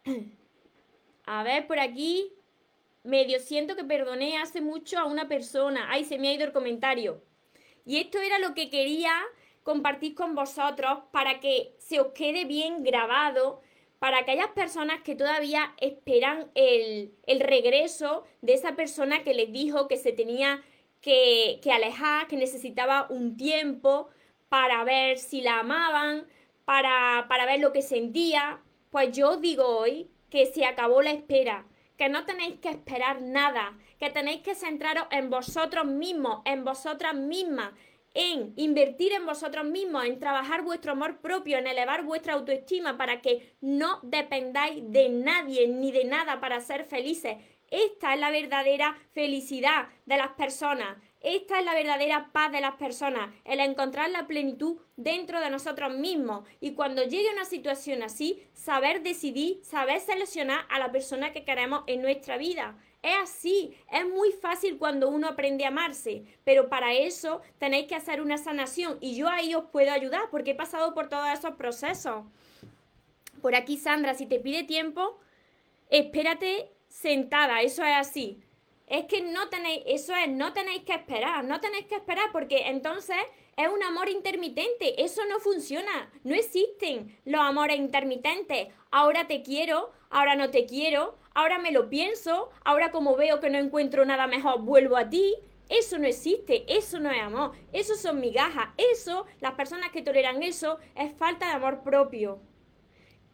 A 1.24 1.44
ver, 1.44 1.68
por 1.68 1.78
aquí, 1.78 2.32
medio 3.04 3.40
siento 3.40 3.76
que 3.76 3.84
perdoné 3.84 4.38
hace 4.38 4.60
mucho 4.60 4.98
a 4.98 5.04
una 5.04 5.28
persona. 5.28 5.86
Ay, 5.90 6.04
se 6.04 6.18
me 6.18 6.28
ha 6.28 6.34
ido 6.34 6.44
el 6.44 6.52
comentario. 6.52 7.22
Y 7.84 7.98
esto 7.98 8.18
era 8.20 8.38
lo 8.38 8.54
que 8.54 8.70
quería 8.70 9.12
compartir 9.62 10.14
con 10.14 10.34
vosotros 10.34 11.00
para 11.12 11.40
que 11.40 11.74
se 11.78 12.00
os 12.00 12.08
quede 12.12 12.44
bien 12.44 12.82
grabado, 12.82 13.60
para 13.98 14.18
aquellas 14.18 14.48
personas 14.48 15.02
que 15.02 15.14
todavía 15.14 15.74
esperan 15.80 16.50
el, 16.54 17.14
el 17.26 17.40
regreso 17.40 18.24
de 18.40 18.54
esa 18.54 18.74
persona 18.74 19.22
que 19.22 19.34
les 19.34 19.52
dijo 19.52 19.86
que 19.86 19.96
se 19.96 20.12
tenía 20.12 20.62
que, 21.00 21.60
que 21.62 21.70
alejar, 21.70 22.26
que 22.26 22.36
necesitaba 22.36 23.06
un 23.10 23.36
tiempo 23.36 24.08
para 24.48 24.82
ver 24.84 25.18
si 25.18 25.40
la 25.40 25.60
amaban, 25.60 26.26
para, 26.64 27.26
para 27.28 27.46
ver 27.46 27.60
lo 27.60 27.72
que 27.72 27.82
sentía. 27.82 28.60
Pues 28.90 29.16
yo 29.16 29.36
digo 29.36 29.66
hoy 29.66 30.10
que 30.30 30.46
se 30.46 30.64
acabó 30.64 31.02
la 31.02 31.12
espera, 31.12 31.66
que 32.02 32.08
no 32.08 32.24
tenéis 32.24 32.58
que 32.58 32.68
esperar 32.68 33.22
nada, 33.22 33.78
que 34.00 34.10
tenéis 34.10 34.40
que 34.40 34.56
centraros 34.56 35.06
en 35.12 35.30
vosotros 35.30 35.84
mismos, 35.84 36.42
en 36.44 36.64
vosotras 36.64 37.14
mismas, 37.14 37.70
en 38.12 38.52
invertir 38.56 39.12
en 39.12 39.24
vosotros 39.24 39.64
mismos, 39.64 40.04
en 40.06 40.18
trabajar 40.18 40.62
vuestro 40.62 40.90
amor 40.90 41.20
propio, 41.20 41.58
en 41.58 41.68
elevar 41.68 42.02
vuestra 42.02 42.32
autoestima 42.32 42.96
para 42.96 43.20
que 43.20 43.54
no 43.60 44.00
dependáis 44.02 44.82
de 44.90 45.10
nadie 45.10 45.68
ni 45.68 45.92
de 45.92 46.04
nada 46.04 46.40
para 46.40 46.60
ser 46.60 46.86
felices. 46.86 47.36
Esta 47.70 48.14
es 48.14 48.18
la 48.18 48.32
verdadera 48.32 48.98
felicidad 49.12 49.86
de 50.04 50.16
las 50.16 50.30
personas. 50.30 50.96
Esta 51.22 51.60
es 51.60 51.64
la 51.64 51.74
verdadera 51.74 52.30
paz 52.32 52.50
de 52.50 52.60
las 52.60 52.74
personas, 52.74 53.32
el 53.44 53.60
encontrar 53.60 54.10
la 54.10 54.26
plenitud 54.26 54.78
dentro 54.96 55.40
de 55.40 55.50
nosotros 55.50 55.94
mismos. 55.94 56.46
Y 56.60 56.72
cuando 56.72 57.04
llegue 57.04 57.32
una 57.32 57.44
situación 57.44 58.02
así, 58.02 58.42
saber 58.54 59.02
decidir, 59.02 59.64
saber 59.64 60.00
seleccionar 60.00 60.66
a 60.68 60.80
la 60.80 60.90
persona 60.90 61.32
que 61.32 61.44
queremos 61.44 61.84
en 61.86 62.02
nuestra 62.02 62.38
vida. 62.38 62.76
Es 63.02 63.16
así, 63.22 63.76
es 63.90 64.06
muy 64.06 64.32
fácil 64.32 64.78
cuando 64.78 65.08
uno 65.08 65.28
aprende 65.28 65.64
a 65.64 65.68
amarse, 65.68 66.24
pero 66.44 66.68
para 66.68 66.92
eso 66.92 67.40
tenéis 67.58 67.86
que 67.86 67.96
hacer 67.96 68.20
una 68.20 68.38
sanación 68.38 68.98
y 69.00 69.16
yo 69.16 69.28
ahí 69.28 69.54
os 69.54 69.64
puedo 69.66 69.90
ayudar 69.92 70.22
porque 70.30 70.52
he 70.52 70.54
pasado 70.54 70.94
por 70.94 71.08
todos 71.08 71.28
esos 71.28 71.54
procesos. 71.56 72.24
Por 73.40 73.56
aquí, 73.56 73.76
Sandra, 73.76 74.14
si 74.14 74.26
te 74.26 74.38
pide 74.38 74.62
tiempo, 74.62 75.18
espérate 75.90 76.70
sentada, 76.88 77.62
eso 77.62 77.82
es 77.82 77.96
así. 77.96 78.40
Es 78.92 79.06
que 79.06 79.22
no 79.22 79.48
tenéis, 79.48 79.82
eso 79.86 80.14
es, 80.14 80.28
no 80.28 80.52
tenéis 80.52 80.82
que 80.82 80.92
esperar, 80.92 81.42
no 81.44 81.62
tenéis 81.62 81.86
que 81.86 81.94
esperar 81.94 82.26
porque 82.30 82.66
entonces 82.66 83.16
es 83.56 83.66
un 83.66 83.82
amor 83.82 84.10
intermitente, 84.10 85.02
eso 85.02 85.22
no 85.30 85.40
funciona, 85.40 86.10
no 86.24 86.34
existen 86.34 87.18
los 87.24 87.40
amores 87.40 87.78
intermitentes. 87.78 88.68
Ahora 88.90 89.26
te 89.26 89.40
quiero, 89.40 89.92
ahora 90.10 90.36
no 90.36 90.50
te 90.50 90.66
quiero, 90.66 91.16
ahora 91.32 91.58
me 91.58 91.72
lo 91.72 91.88
pienso, 91.88 92.50
ahora 92.66 92.90
como 92.90 93.16
veo 93.16 93.40
que 93.40 93.48
no 93.48 93.56
encuentro 93.56 94.04
nada 94.04 94.26
mejor, 94.26 94.60
vuelvo 94.60 94.98
a 94.98 95.08
ti. 95.08 95.36
Eso 95.70 95.98
no 95.98 96.06
existe, 96.06 96.66
eso 96.68 97.00
no 97.00 97.10
es 97.10 97.22
amor, 97.22 97.52
eso 97.72 97.94
son 97.94 98.20
migajas, 98.20 98.74
eso, 98.76 99.24
las 99.40 99.52
personas 99.52 99.90
que 99.90 100.02
toleran 100.02 100.42
eso, 100.42 100.78
es 100.96 101.14
falta 101.14 101.46
de 101.46 101.52
amor 101.52 101.82
propio. 101.82 102.42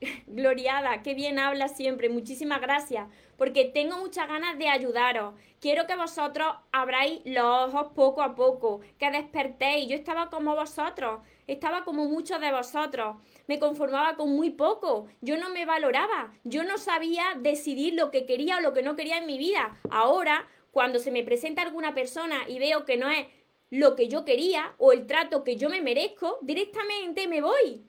Gloriada, 0.29 1.03
qué 1.03 1.15
bien 1.15 1.41
habla 1.41 1.67
siempre. 1.67 2.09
Muchísimas 2.09 2.61
gracias. 2.61 3.09
Porque 3.39 3.65
tengo 3.65 3.97
muchas 3.99 4.27
ganas 4.27 4.59
de 4.59 4.69
ayudaros. 4.69 5.33
Quiero 5.61 5.87
que 5.87 5.95
vosotros 5.95 6.49
abráis 6.73 7.21
los 7.25 7.73
ojos 7.73 7.93
poco 7.95 8.21
a 8.21 8.35
poco, 8.35 8.81
que 8.99 9.13
despertéis. 9.13 9.89
Yo 9.89 9.95
estaba 9.95 10.29
como 10.29 10.57
vosotros, 10.57 11.21
estaba 11.47 11.85
como 11.85 12.07
muchos 12.07 12.41
de 12.41 12.51
vosotros. 12.51 13.17
Me 13.47 13.61
conformaba 13.61 14.17
con 14.17 14.35
muy 14.35 14.51
poco. 14.51 15.07
Yo 15.21 15.37
no 15.37 15.51
me 15.51 15.65
valoraba. 15.65 16.35
Yo 16.43 16.65
no 16.65 16.79
sabía 16.79 17.25
decidir 17.39 17.95
lo 17.95 18.11
que 18.11 18.27
quería 18.27 18.57
o 18.57 18.61
lo 18.61 18.75
que 18.75 18.83
no 18.83 18.97
quería 18.97 19.19
en 19.19 19.27
mi 19.27 19.39
vida. 19.39 19.79
Ahora, 19.89 20.49
cuando 20.73 20.99
se 20.99 21.13
me 21.13 21.23
presenta 21.23 21.63
alguna 21.63 21.95
persona 21.95 22.41
y 22.49 22.59
veo 22.59 22.85
que 22.85 22.97
no 22.97 23.09
es 23.09 23.29
lo 23.71 23.95
que 23.95 24.09
yo 24.09 24.25
quería 24.25 24.75
o 24.79 24.91
el 24.93 25.07
trato 25.07 25.45
que 25.45 25.57
yo 25.57 25.71
me 25.71 25.81
merezco, 25.81 26.39
directamente 26.43 27.29
me 27.29 27.41
voy 27.41 27.88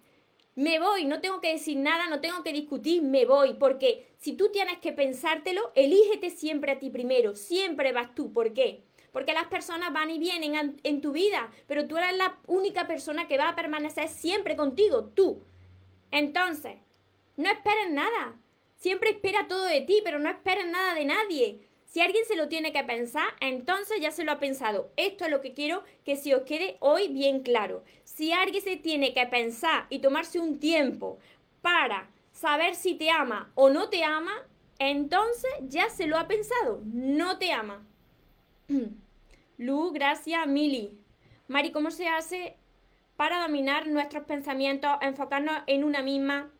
me 0.59 0.77
voy, 0.77 1.05
no 1.05 1.21
tengo 1.21 1.39
que 1.39 1.53
decir 1.53 1.77
nada, 1.77 2.07
no 2.07 2.19
tengo 2.19 2.43
que 2.43 2.51
discutir, 2.51 3.01
me 3.01 3.23
voy, 3.23 3.53
porque 3.53 4.11
si 4.17 4.33
tú 4.33 4.49
tienes 4.51 4.77
que 4.79 4.91
pensártelo, 4.91 5.71
elígete 5.73 6.31
siempre 6.31 6.73
a 6.73 6.79
ti 6.79 6.89
primero, 6.89 7.33
siempre 7.33 7.93
vas 7.93 8.13
tú, 8.13 8.33
¿por 8.33 8.53
qué? 8.53 8.83
Porque 9.13 9.33
las 9.33 9.47
personas 9.47 9.93
van 9.93 10.11
y 10.11 10.19
vienen 10.19 10.77
en 10.83 10.99
tu 10.99 11.13
vida, 11.13 11.49
pero 11.65 11.87
tú 11.87 11.95
eres 11.95 12.17
la 12.17 12.39
única 12.45 12.87
persona 12.87 13.25
que 13.25 13.37
va 13.37 13.47
a 13.47 13.55
permanecer 13.55 14.09
siempre 14.09 14.57
contigo, 14.57 15.05
tú. 15.05 15.45
Entonces, 16.11 16.75
no 17.37 17.49
esperes 17.49 17.89
nada. 17.91 18.37
Siempre 18.75 19.11
espera 19.11 19.47
todo 19.47 19.63
de 19.63 19.79
ti, 19.79 20.01
pero 20.03 20.19
no 20.19 20.29
esperes 20.29 20.67
nada 20.67 20.93
de 20.93 21.05
nadie. 21.05 21.68
Si 21.89 22.01
alguien 22.01 22.23
se 22.25 22.35
lo 22.35 22.47
tiene 22.49 22.71
que 22.71 22.83
pensar, 22.83 23.33
entonces 23.39 23.99
ya 23.99 24.11
se 24.11 24.23
lo 24.23 24.31
ha 24.31 24.39
pensado. 24.39 24.91
Esto 24.95 25.25
es 25.25 25.31
lo 25.31 25.41
que 25.41 25.55
quiero 25.55 25.83
que 26.05 26.17
se 26.17 26.35
os 26.35 26.43
quede 26.43 26.77
hoy 26.81 27.07
bien 27.07 27.41
claro. 27.41 27.83
Si 28.03 28.31
alguien 28.31 28.63
se 28.63 28.77
tiene 28.77 29.11
que 29.15 29.25
pensar 29.25 29.87
y 29.89 29.97
tomarse 29.97 30.39
un 30.39 30.59
tiempo 30.59 31.17
para 31.63 32.11
saber 32.31 32.75
si 32.75 32.93
te 32.93 33.09
ama 33.09 33.51
o 33.55 33.71
no 33.71 33.89
te 33.89 34.03
ama, 34.03 34.31
entonces 34.77 35.49
ya 35.63 35.89
se 35.89 36.05
lo 36.05 36.19
ha 36.19 36.27
pensado. 36.27 36.79
No 36.85 37.39
te 37.39 37.51
ama. 37.51 37.83
Lu, 39.57 39.91
gracias, 39.91 40.45
Mili. 40.45 40.95
Mari, 41.47 41.71
¿cómo 41.71 41.89
se 41.89 42.07
hace 42.07 42.55
para 43.15 43.41
dominar 43.41 43.87
nuestros 43.87 44.25
pensamientos, 44.25 44.91
enfocarnos 45.01 45.63
en 45.65 45.83
una 45.83 46.03
misma 46.03 46.51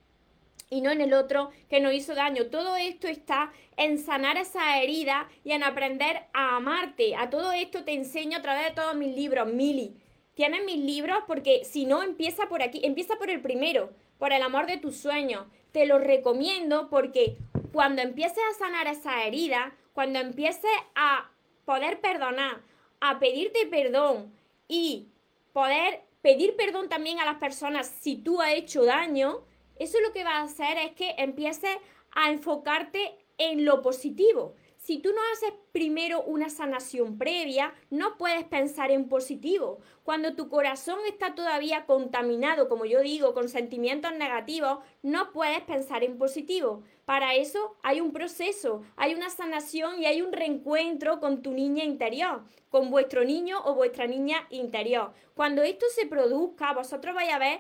y 0.70 0.82
no 0.82 0.92
en 0.92 1.02
el 1.02 1.14
otro 1.14 1.50
que 1.70 1.80
nos 1.80 1.94
hizo 1.94 2.16
daño. 2.16 2.48
Todo 2.48 2.76
esto 2.76 3.08
está 3.08 3.52
en 3.78 3.98
sanar 3.98 4.38
esa 4.38 4.82
herida 4.82 5.28
y 5.44 5.52
en 5.52 5.64
aprender 5.64 6.24
a 6.34 6.56
amarte. 6.58 7.16
A 7.16 7.30
todo 7.30 7.52
esto 7.52 7.84
te 7.84 7.94
enseño 7.94 8.38
a 8.38 8.42
través 8.42 8.66
de 8.66 8.76
todos 8.76 8.96
mis 8.96 9.16
libros, 9.16 9.52
Mili. 9.52 9.96
Tienes 10.36 10.64
mis 10.64 10.78
libros 10.78 11.20
porque 11.28 11.66
si 11.66 11.86
no 11.86 12.04
empieza 12.04 12.48
por 12.48 12.62
aquí, 12.62 12.82
empieza 12.84 13.16
por 13.18 13.30
el 13.30 13.42
primero, 13.42 13.92
por 14.18 14.32
el 14.32 14.42
amor 14.42 14.68
de 14.68 14.78
tus 14.78 14.96
sueños. 14.98 15.48
Te 15.72 15.86
lo 15.86 16.00
recomiendo 16.00 16.90
porque 16.90 17.38
cuando 17.74 18.02
empieces 18.02 18.44
a 18.50 18.58
sanar 18.58 18.88
esa 18.88 19.26
herida, 19.26 19.76
cuando 19.94 20.20
empieces 20.20 20.72
a 20.96 21.30
poder 21.66 22.00
perdonar, 22.00 22.62
a 23.02 23.20
pedirte 23.20 23.66
perdón 23.68 24.34
y 24.68 25.08
poder 25.52 26.02
pedir 26.22 26.56
perdón 26.56 26.90
también 26.90 27.20
a 27.20 27.26
las 27.26 27.36
personas 27.36 27.88
si 27.88 28.16
tú 28.16 28.42
has 28.42 28.54
hecho 28.54 28.86
daño, 28.86 29.44
eso 29.80 30.00
lo 30.02 30.14
que 30.14 30.24
va 30.24 30.38
a 30.38 30.44
hacer 30.44 30.78
es 30.78 30.92
que 30.92 31.16
empieces 31.18 31.76
a 32.12 32.32
enfocarte 32.32 33.18
en 33.38 33.66
lo 33.66 33.82
positivo. 33.82 34.54
Si 34.78 34.98
tú 35.00 35.10
no 35.10 35.22
haces 35.34 35.54
primero 35.74 36.24
una 36.24 36.50
sanación 36.50 37.18
previa, 37.18 37.74
no 37.90 38.18
puedes 38.18 38.46
pensar 38.46 38.92
en 38.92 39.10
positivo. 39.10 39.80
Cuando 40.04 40.36
tu 40.36 40.48
corazón 40.48 41.00
está 41.08 41.36
todavía 41.36 41.86
contaminado, 41.86 42.70
como 42.70 42.86
yo 42.86 43.02
digo, 43.02 43.34
con 43.34 43.50
sentimientos 43.50 44.14
negativos, 44.14 44.80
no 45.04 45.32
puedes 45.32 45.62
pensar 45.62 46.04
en 46.04 46.18
positivo. 46.18 46.82
Para 47.04 47.36
eso 47.36 47.76
hay 47.84 48.00
un 48.00 48.14
proceso, 48.14 48.82
hay 48.96 49.14
una 49.14 49.30
sanación 49.30 50.02
y 50.02 50.06
hay 50.06 50.22
un 50.22 50.32
reencuentro 50.32 51.20
con 51.20 51.42
tu 51.42 51.52
niña 51.52 51.84
interior, 51.84 52.44
con 52.70 52.90
vuestro 52.90 53.26
niño 53.26 53.62
o 53.66 53.76
vuestra 53.76 54.08
niña 54.08 54.48
interior. 54.50 55.12
Cuando 55.36 55.62
esto 55.62 55.86
se 55.94 56.08
produzca, 56.08 56.74
vosotros 56.74 57.14
vais 57.14 57.34
a 57.34 57.40
ver 57.40 57.60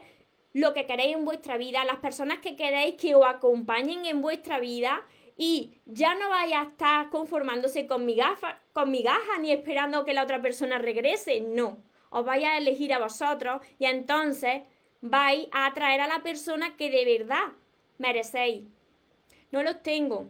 lo 0.53 0.73
que 0.73 0.85
queréis 0.85 1.15
en 1.15 1.25
vuestra 1.25 1.57
vida, 1.57 1.85
las 1.85 1.97
personas 1.99 2.39
que 2.39 2.55
queréis 2.55 2.95
que 2.95 3.15
os 3.15 3.25
acompañen 3.25 4.05
en 4.05 4.21
vuestra 4.21 4.59
vida 4.59 5.05
y 5.37 5.79
ya 5.85 6.15
no 6.15 6.29
vais 6.29 6.53
a 6.53 6.63
estar 6.63 7.09
conformándose 7.09 7.87
con 7.87 8.05
mi 8.05 8.15
gafa, 8.15 8.59
con 8.73 8.91
mi 8.91 9.03
gaja 9.03 9.37
ni 9.39 9.51
esperando 9.51 10.03
que 10.03 10.13
la 10.13 10.23
otra 10.23 10.41
persona 10.41 10.79
regrese, 10.79 11.41
no. 11.41 11.77
Os 12.09 12.25
vais 12.25 12.43
a 12.43 12.57
elegir 12.57 12.91
a 12.93 12.99
vosotros 12.99 13.61
y 13.77 13.85
entonces 13.85 14.63
vais 15.01 15.47
a 15.51 15.67
atraer 15.67 16.01
a 16.01 16.07
la 16.07 16.23
persona 16.23 16.75
que 16.75 16.89
de 16.89 17.05
verdad 17.05 17.53
merecéis. 17.97 18.63
No 19.51 19.63
los 19.63 19.81
tengo. 19.83 20.29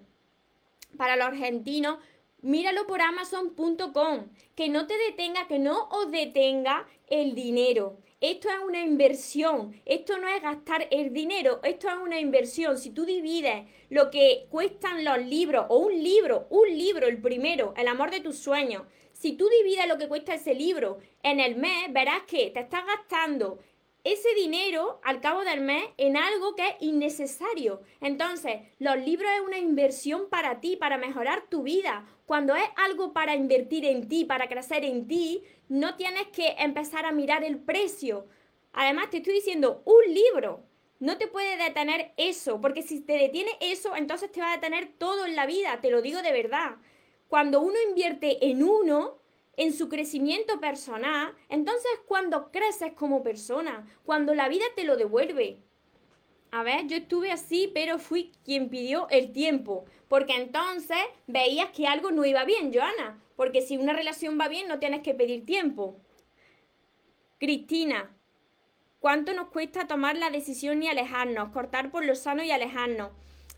Para 0.97 1.15
los 1.15 1.27
argentinos, 1.27 1.97
míralo 2.41 2.85
por 2.85 3.01
amazon.com. 3.01 4.27
Que 4.55 4.69
no 4.69 4.87
te 4.87 4.97
detenga, 4.97 5.47
que 5.47 5.59
no 5.59 5.87
os 5.89 6.11
detenga 6.11 6.85
el 7.07 7.33
dinero. 7.35 7.97
Esto 8.21 8.49
es 8.49 8.59
una 8.67 8.83
inversión, 8.83 9.81
esto 9.85 10.17
no 10.17 10.27
es 10.27 10.41
gastar 10.41 10.89
el 10.91 11.13
dinero, 11.13 11.61
esto 11.63 11.87
es 11.87 11.95
una 11.95 12.19
inversión. 12.19 12.77
Si 12.77 12.89
tú 12.89 13.05
divides 13.05 13.65
lo 13.89 14.11
que 14.11 14.47
cuestan 14.49 15.05
los 15.05 15.19
libros, 15.19 15.67
o 15.69 15.77
un 15.77 16.03
libro, 16.03 16.45
un 16.49 16.67
libro, 16.67 17.07
el 17.07 17.21
primero, 17.21 17.73
El 17.77 17.87
amor 17.87 18.11
de 18.11 18.19
tus 18.19 18.37
sueños, 18.37 18.83
si 19.13 19.37
tú 19.37 19.47
divides 19.47 19.87
lo 19.87 19.97
que 19.97 20.09
cuesta 20.09 20.33
ese 20.33 20.53
libro 20.53 20.97
en 21.23 21.39
el 21.39 21.55
mes, 21.55 21.93
verás 21.93 22.23
que 22.23 22.49
te 22.49 22.59
estás 22.59 22.85
gastando 22.85 23.59
ese 24.03 24.33
dinero 24.35 24.99
al 25.03 25.21
cabo 25.21 25.45
del 25.45 25.61
mes 25.61 25.85
en 25.95 26.17
algo 26.17 26.55
que 26.55 26.67
es 26.67 26.75
innecesario. 26.81 27.81
Entonces, 28.01 28.61
los 28.79 28.97
libros 28.97 29.31
es 29.35 29.41
una 29.47 29.59
inversión 29.59 30.29
para 30.29 30.59
ti, 30.59 30.75
para 30.75 30.97
mejorar 30.97 31.47
tu 31.49 31.63
vida. 31.63 32.05
Cuando 32.29 32.55
es 32.55 32.69
algo 32.75 33.11
para 33.11 33.33
invertir 33.33 33.85
en 33.85 34.07
ti, 34.07 34.23
para 34.23 34.47
crecer 34.47 34.85
en 34.85 35.07
ti, 35.07 35.41
no 35.67 35.95
tienes 35.95 36.27
que 36.27 36.49
empezar 36.59 37.07
a 37.07 37.11
mirar 37.11 37.43
el 37.43 37.57
precio. 37.57 38.27
Además, 38.71 39.09
te 39.09 39.17
estoy 39.17 39.33
diciendo 39.33 39.81
un 39.83 40.13
libro. 40.13 40.63
No 40.99 41.17
te 41.17 41.25
puede 41.25 41.57
detener 41.57 42.13
eso, 42.17 42.61
porque 42.61 42.83
si 42.83 43.01
te 43.01 43.13
detiene 43.13 43.49
eso, 43.61 43.95
entonces 43.95 44.31
te 44.31 44.41
va 44.41 44.51
a 44.51 44.57
detener 44.57 44.91
todo 44.99 45.25
en 45.25 45.35
la 45.35 45.47
vida, 45.47 45.81
te 45.81 45.89
lo 45.89 46.03
digo 46.03 46.21
de 46.21 46.31
verdad. 46.31 46.75
Cuando 47.29 47.61
uno 47.61 47.77
invierte 47.89 48.45
en 48.51 48.61
uno, 48.61 49.17
en 49.57 49.73
su 49.73 49.89
crecimiento 49.89 50.59
personal, 50.59 51.33
entonces 51.49 51.89
cuando 52.05 52.51
creces 52.51 52.93
como 52.93 53.23
persona, 53.23 53.87
cuando 54.05 54.35
la 54.35 54.49
vida 54.49 54.65
te 54.75 54.83
lo 54.83 54.97
devuelve. 54.97 55.63
A 56.51 56.63
ver, 56.63 56.87
yo 56.87 56.97
estuve 56.97 57.31
así, 57.31 57.69
pero 57.73 57.99
fui 57.99 58.31
quien 58.43 58.69
pidió 58.69 59.07
el 59.09 59.31
tiempo, 59.31 59.85
porque 60.07 60.35
entonces 60.35 60.97
veías 61.27 61.69
que 61.69 61.87
algo 61.87 62.11
no 62.11 62.25
iba 62.25 62.43
bien, 62.43 62.73
Joana, 62.73 63.21
porque 63.35 63.61
si 63.61 63.77
una 63.77 63.93
relación 63.93 64.39
va 64.39 64.47
bien 64.47 64.67
no 64.67 64.79
tienes 64.79 65.01
que 65.01 65.13
pedir 65.13 65.45
tiempo. 65.45 65.97
Cristina, 67.39 68.09
¿cuánto 68.99 69.33
nos 69.33 69.49
cuesta 69.49 69.87
tomar 69.87 70.17
la 70.17 70.31
decisión 70.31 70.81
y 70.81 70.89
alejarnos, 70.89 71.51
cortar 71.51 71.91
por 71.91 72.03
lo 72.03 72.15
sano 72.15 72.43
y 72.43 72.51
alejarnos? 72.51 73.11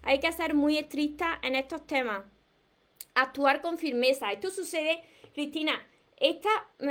Hay 0.03 0.19
que 0.19 0.31
ser 0.31 0.53
muy 0.53 0.77
estricta 0.77 1.39
en 1.41 1.55
estos 1.55 1.87
temas. 1.87 2.23
Actuar 3.13 3.61
con 3.61 3.77
firmeza. 3.77 4.31
Esto 4.31 4.51
sucede, 4.51 5.03
Cristina, 5.33 5.73
esta, 6.17 6.49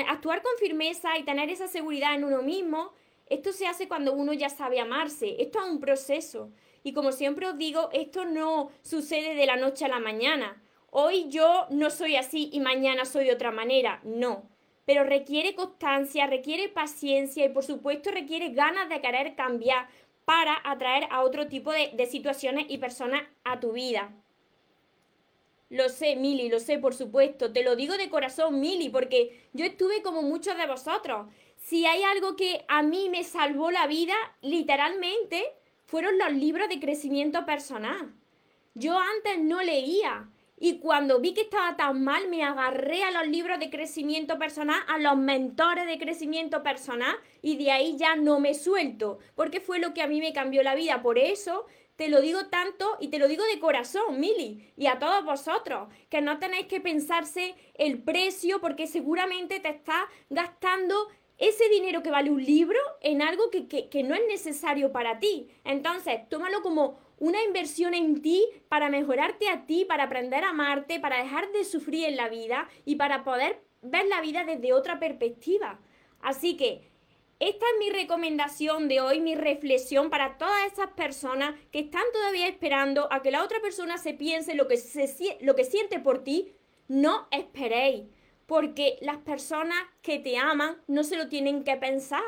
actuar 0.09 0.43
con 0.43 0.53
firmeza 0.59 1.17
y 1.19 1.25
tener 1.25 1.51
esa 1.51 1.69
seguridad 1.69 2.15
en 2.15 2.25
uno 2.25 2.43
mismo, 2.43 2.93
esto 3.31 3.53
se 3.53 3.67
hace 3.67 3.89
cuando 3.89 4.13
uno 4.13 4.33
ya 4.33 4.51
sabe 4.51 4.81
amarse. 4.81 5.37
Esto 5.39 5.61
es 5.61 5.71
un 5.71 5.81
proceso. 5.81 6.51
Y 6.83 6.93
como 6.93 7.13
siempre 7.13 7.47
os 7.47 7.57
digo, 7.57 7.89
esto 7.93 8.25
no 8.25 8.71
sucede 8.83 9.35
de 9.35 9.47
la 9.47 9.57
noche 9.57 9.85
a 9.85 9.89
la 9.89 10.01
mañana. 10.01 10.61
Hoy 10.91 11.29
yo 11.29 11.67
no 11.71 11.91
soy 11.91 12.17
así 12.17 12.51
y 12.53 12.61
mañana 12.61 13.05
soy 13.05 13.27
de 13.27 13.33
otra 13.33 13.53
manera. 13.53 14.01
No. 14.03 14.49
Pero 14.85 15.05
requiere 15.05 15.55
constancia, 15.55 16.27
requiere 16.27 16.69
paciencia 16.69 17.45
y 17.45 17.51
por 17.51 17.63
supuesto 17.63 18.11
requiere 18.11 18.51
ganas 18.51 18.89
de 18.89 19.01
querer 19.01 19.37
cambiar 19.37 19.89
para 20.25 20.61
atraer 20.65 21.07
a 21.11 21.23
otro 21.23 21.47
tipo 21.47 21.71
de, 21.73 22.07
situaciones 22.07 22.67
y 22.69 22.79
personas 22.79 23.23
a 23.45 23.61
tu 23.61 23.73
vida. 23.73 24.13
Lo 25.69 25.89
sé, 25.89 26.17
Mili, 26.17 26.49
lo 26.49 26.59
sé, 26.59 26.79
por 26.79 26.95
supuesto. 26.95 27.53
Te 27.53 27.63
lo 27.63 27.77
digo 27.77 27.97
de 27.97 28.11
corazón, 28.11 28.59
Mili, 28.59 28.89
porque 28.89 29.49
yo 29.53 29.65
estuve 29.65 30.03
como 30.03 30.23
muchos 30.23 30.57
de 30.57 30.67
vosotros. 30.67 31.29
Si 31.61 31.87
hay 31.87 32.03
algo 32.03 32.37
que 32.37 32.65
a 32.69 32.83
mí 32.83 33.09
me 33.11 33.23
salvó 33.23 33.71
la 33.71 33.87
vida, 33.87 34.15
literalmente, 34.41 35.45
fueron 35.85 36.19
los 36.19 36.33
libros 36.33 36.69
de 36.69 36.81
crecimiento 36.81 37.45
personal. 37.45 38.13
Yo 38.75 38.99
antes 38.99 39.39
no 39.39 39.63
leía. 39.63 40.29
Y 40.63 40.79
cuando 40.79 41.21
vi 41.21 41.33
que 41.33 41.43
estaba 41.43 41.77
tan 41.77 42.03
mal, 42.03 42.29
me 42.29 42.45
agarré 42.45 43.03
a 43.03 43.11
los 43.11 43.27
libros 43.29 43.59
de 43.59 43.71
crecimiento 43.71 44.39
personal, 44.39 44.81
a 44.89 44.99
los 44.99 45.17
mentores 45.17 45.87
de 45.87 45.99
crecimiento 45.99 46.63
personal, 46.63 47.17
y 47.41 47.57
de 47.57 47.71
ahí 47.71 47.97
ya 47.97 48.17
no 48.17 48.41
me 48.41 48.55
suelto, 48.55 49.19
porque 49.35 49.61
fue 49.61 49.79
lo 49.79 49.95
que 49.95 50.03
a 50.03 50.07
mí 50.07 50.21
me 50.21 50.33
cambió 50.33 50.63
la 50.63 50.75
vida. 50.75 51.03
Por 51.03 51.19
eso 51.19 51.67
te 51.97 52.09
lo 52.09 52.23
digo 52.23 52.47
tanto 52.47 52.97
y 52.99 53.09
te 53.09 53.19
lo 53.19 53.29
digo 53.29 53.45
de 53.45 53.61
corazón, 53.61 54.21
Mili, 54.21 54.73
y 54.75 54.87
a 54.87 54.99
todos 54.99 55.23
vosotros, 55.23 55.89
que 56.09 56.23
no 56.23 56.39
tenéis 56.39 56.67
que 56.67 56.81
pensarse 56.81 57.55
el 57.75 58.03
precio 58.03 58.61
porque 58.61 58.87
seguramente 58.87 59.61
te 59.61 59.69
está 59.69 60.09
gastando 60.31 61.09
ese 61.41 61.69
dinero 61.71 62.03
que 62.03 62.11
vale 62.11 62.31
un 62.31 62.45
libro 62.45 62.79
en 63.01 63.23
algo 63.23 63.51
que, 63.51 63.67
que, 63.67 64.03
no 64.03 64.15
es 64.15 64.23
necesario 64.29 64.93
para 64.93 65.19
ti. 65.19 65.49
Entonces, 65.65 66.21
tómalo 66.29 66.61
como 66.63 66.99
una 67.19 67.43
inversión 67.43 67.95
en 67.95 68.21
ti 68.21 68.47
para 68.69 68.91
mejorarte 68.91 69.49
a 69.49 69.65
ti, 69.67 69.87
para 69.87 70.05
aprender 70.05 70.45
a 70.45 70.51
amarte, 70.51 71.01
para 71.01 71.23
dejar 71.23 71.51
de 71.53 71.65
sufrir 71.65 72.07
en 72.07 72.17
la 72.17 72.29
vida 72.29 72.69
y 72.85 72.97
para 72.97 73.25
poder 73.25 73.63
ver 73.81 74.07
la 74.07 74.21
vida 74.21 74.45
desde 74.45 74.75
otra 74.75 75.01
perspectiva. 75.01 75.81
Así 76.21 76.59
que 76.59 76.91
esta 77.41 77.65
es 77.65 77.79
mi 77.79 77.89
recomendación 77.89 78.87
de 78.89 79.01
hoy, 79.01 79.23
mi 79.23 79.35
reflexión 79.35 80.11
para 80.11 80.37
todas 80.37 80.71
esas 80.71 80.89
personas 80.89 81.55
que 81.73 81.79
están 81.81 82.05
todavía 82.13 82.47
esperando 82.47 83.11
a 83.11 83.23
que 83.23 83.31
la 83.31 83.43
otra 83.43 83.63
persona 83.63 83.97
se 83.97 84.13
piense 84.13 84.55
lo 84.55 84.69
que, 84.69 84.77
se, 84.77 85.39
lo 85.41 85.57
que 85.57 85.65
siente 85.65 86.01
por 86.01 86.23
ti. 86.23 86.53
No 86.87 87.29
esperéis, 87.31 88.09
porque 88.51 88.99
las 89.01 89.19
personas 89.19 89.79
que 90.03 90.19
te 90.19 90.37
aman 90.37 90.77
no 90.89 91.05
se 91.05 91.17
lo 91.17 91.29
tienen 91.29 91.63
que 91.63 91.77
pensar. 91.77 92.21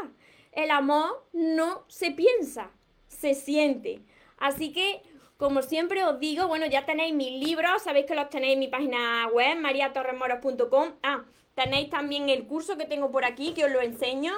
El 0.52 0.70
amor 0.70 1.26
no 1.32 1.82
se 1.88 2.12
piensa, 2.12 2.70
se 3.08 3.34
siente. 3.34 3.98
Así 4.38 4.72
que, 4.72 5.02
como 5.36 5.62
siempre 5.62 6.04
os 6.04 6.20
digo, 6.20 6.46
bueno, 6.46 6.66
ya 6.66 6.86
tenéis 6.86 7.12
mis 7.12 7.44
libros, 7.44 7.82
sabéis 7.82 8.06
que 8.06 8.14
los 8.14 8.30
tenéis 8.30 8.52
en 8.52 8.60
mi 8.60 8.68
página 8.68 9.26
web, 9.32 9.58
mariatorremoros.com. 9.58 10.92
Ah, 11.02 11.24
tenéis 11.56 11.90
también 11.90 12.28
el 12.28 12.46
curso 12.46 12.78
que 12.78 12.84
tengo 12.84 13.10
por 13.10 13.24
aquí, 13.24 13.52
que 13.52 13.64
os 13.64 13.72
lo 13.72 13.80
enseño 13.80 14.32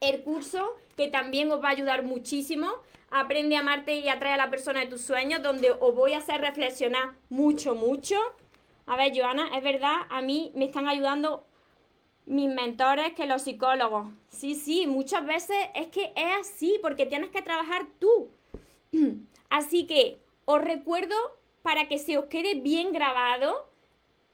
el 0.00 0.22
curso 0.22 0.76
que 0.96 1.08
también 1.08 1.50
os 1.50 1.60
va 1.60 1.70
a 1.70 1.72
ayudar 1.72 2.04
muchísimo. 2.04 2.70
Aprende 3.10 3.56
a 3.56 3.60
amarte 3.60 3.96
y 3.96 4.08
atrae 4.08 4.34
a 4.34 4.36
la 4.36 4.48
persona 4.48 4.78
de 4.78 4.86
tus 4.86 5.00
sueños, 5.00 5.42
donde 5.42 5.72
os 5.72 5.92
voy 5.92 6.12
a 6.12 6.18
hacer 6.18 6.40
reflexionar 6.40 7.14
mucho, 7.30 7.74
mucho. 7.74 8.14
A 8.88 8.96
ver, 8.96 9.12
Joana, 9.14 9.56
es 9.56 9.62
verdad, 9.62 9.96
a 10.08 10.22
mí 10.22 10.50
me 10.54 10.64
están 10.64 10.88
ayudando 10.88 11.44
mis 12.26 12.48
mentores 12.48 13.12
que 13.12 13.26
los 13.26 13.42
psicólogos. 13.42 14.08
Sí, 14.28 14.54
sí, 14.54 14.86
muchas 14.86 15.24
veces 15.24 15.56
es 15.74 15.88
que 15.88 16.12
es 16.16 16.40
así, 16.40 16.78
porque 16.82 17.06
tienes 17.06 17.30
que 17.30 17.42
trabajar 17.42 17.86
tú. 17.98 18.30
Así 19.50 19.86
que 19.86 20.20
os 20.44 20.60
recuerdo 20.60 21.14
para 21.62 21.88
que 21.88 21.98
se 21.98 22.18
os 22.18 22.26
quede 22.26 22.54
bien 22.56 22.92
grabado 22.92 23.70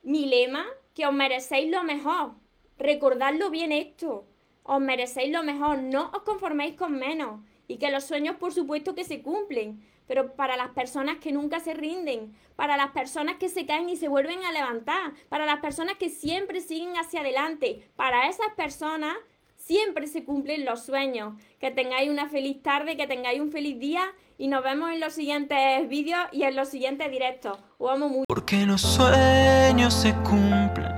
mi 0.03 0.27
lema, 0.27 0.67
que 0.95 1.07
os 1.07 1.13
merecéis 1.13 1.71
lo 1.71 1.85
mejor. 1.85 2.33
Recordadlo 2.79 3.51
bien 3.51 3.71
esto 3.71 4.25
os 4.65 4.81
merecéis 4.81 5.31
lo 5.31 5.43
mejor, 5.43 5.79
no 5.79 6.11
os 6.13 6.23
conforméis 6.23 6.75
con 6.75 6.93
menos. 6.99 7.41
Y 7.67 7.79
que 7.79 7.91
los 7.91 8.05
sueños, 8.05 8.37
por 8.37 8.53
supuesto, 8.53 8.95
que 8.95 9.05
se 9.05 9.23
cumplen, 9.23 9.83
pero 10.07 10.35
para 10.35 10.57
las 10.57 10.71
personas 10.71 11.17
que 11.19 11.33
nunca 11.33 11.61
se 11.61 11.75
rinden, 11.75 12.35
para 12.57 12.77
las 12.77 12.91
personas 12.91 13.37
que 13.37 13.49
se 13.49 13.67
caen 13.67 13.89
y 13.89 13.97
se 13.97 14.09
vuelven 14.09 14.45
a 14.45 14.53
levantar, 14.53 15.13
para 15.29 15.47
las 15.47 15.61
personas 15.61 15.97
que 15.97 16.11
siempre 16.11 16.61
siguen 16.61 16.97
hacia 16.97 17.21
adelante, 17.21 17.89
para 17.97 18.29
esas 18.29 18.49
personas 18.57 19.17
siempre 19.57 20.07
se 20.07 20.25
cumplen 20.25 20.65
los 20.65 20.85
sueños. 20.85 21.35
Que 21.59 21.71
tengáis 21.71 22.11
una 22.11 22.29
feliz 22.29 22.63
tarde, 22.63 22.97
que 22.97 23.07
tengáis 23.07 23.41
un 23.41 23.51
feliz 23.51 23.79
día 23.79 24.13
y 24.37 24.49
nos 24.49 24.63
vemos 24.63 24.91
en 24.91 25.01
los 25.01 25.15
siguientes 25.15 25.89
vídeos 25.89 26.21
y 26.33 26.43
en 26.43 26.57
los 26.57 26.69
siguientes 26.69 27.11
directos. 27.11 27.59
Os 27.79 27.91
amo 27.91 28.09
mucho. 28.09 28.25
Porque 28.29 28.67
los 28.67 28.81
sueños 28.81 29.95
se 29.95 30.13
cumplen, 30.17 30.93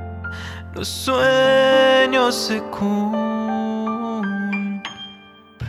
los 0.75 0.89
sueños 0.89 2.35
se 2.35 2.61
cumplen. 2.63 3.36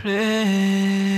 pray. 0.02 1.17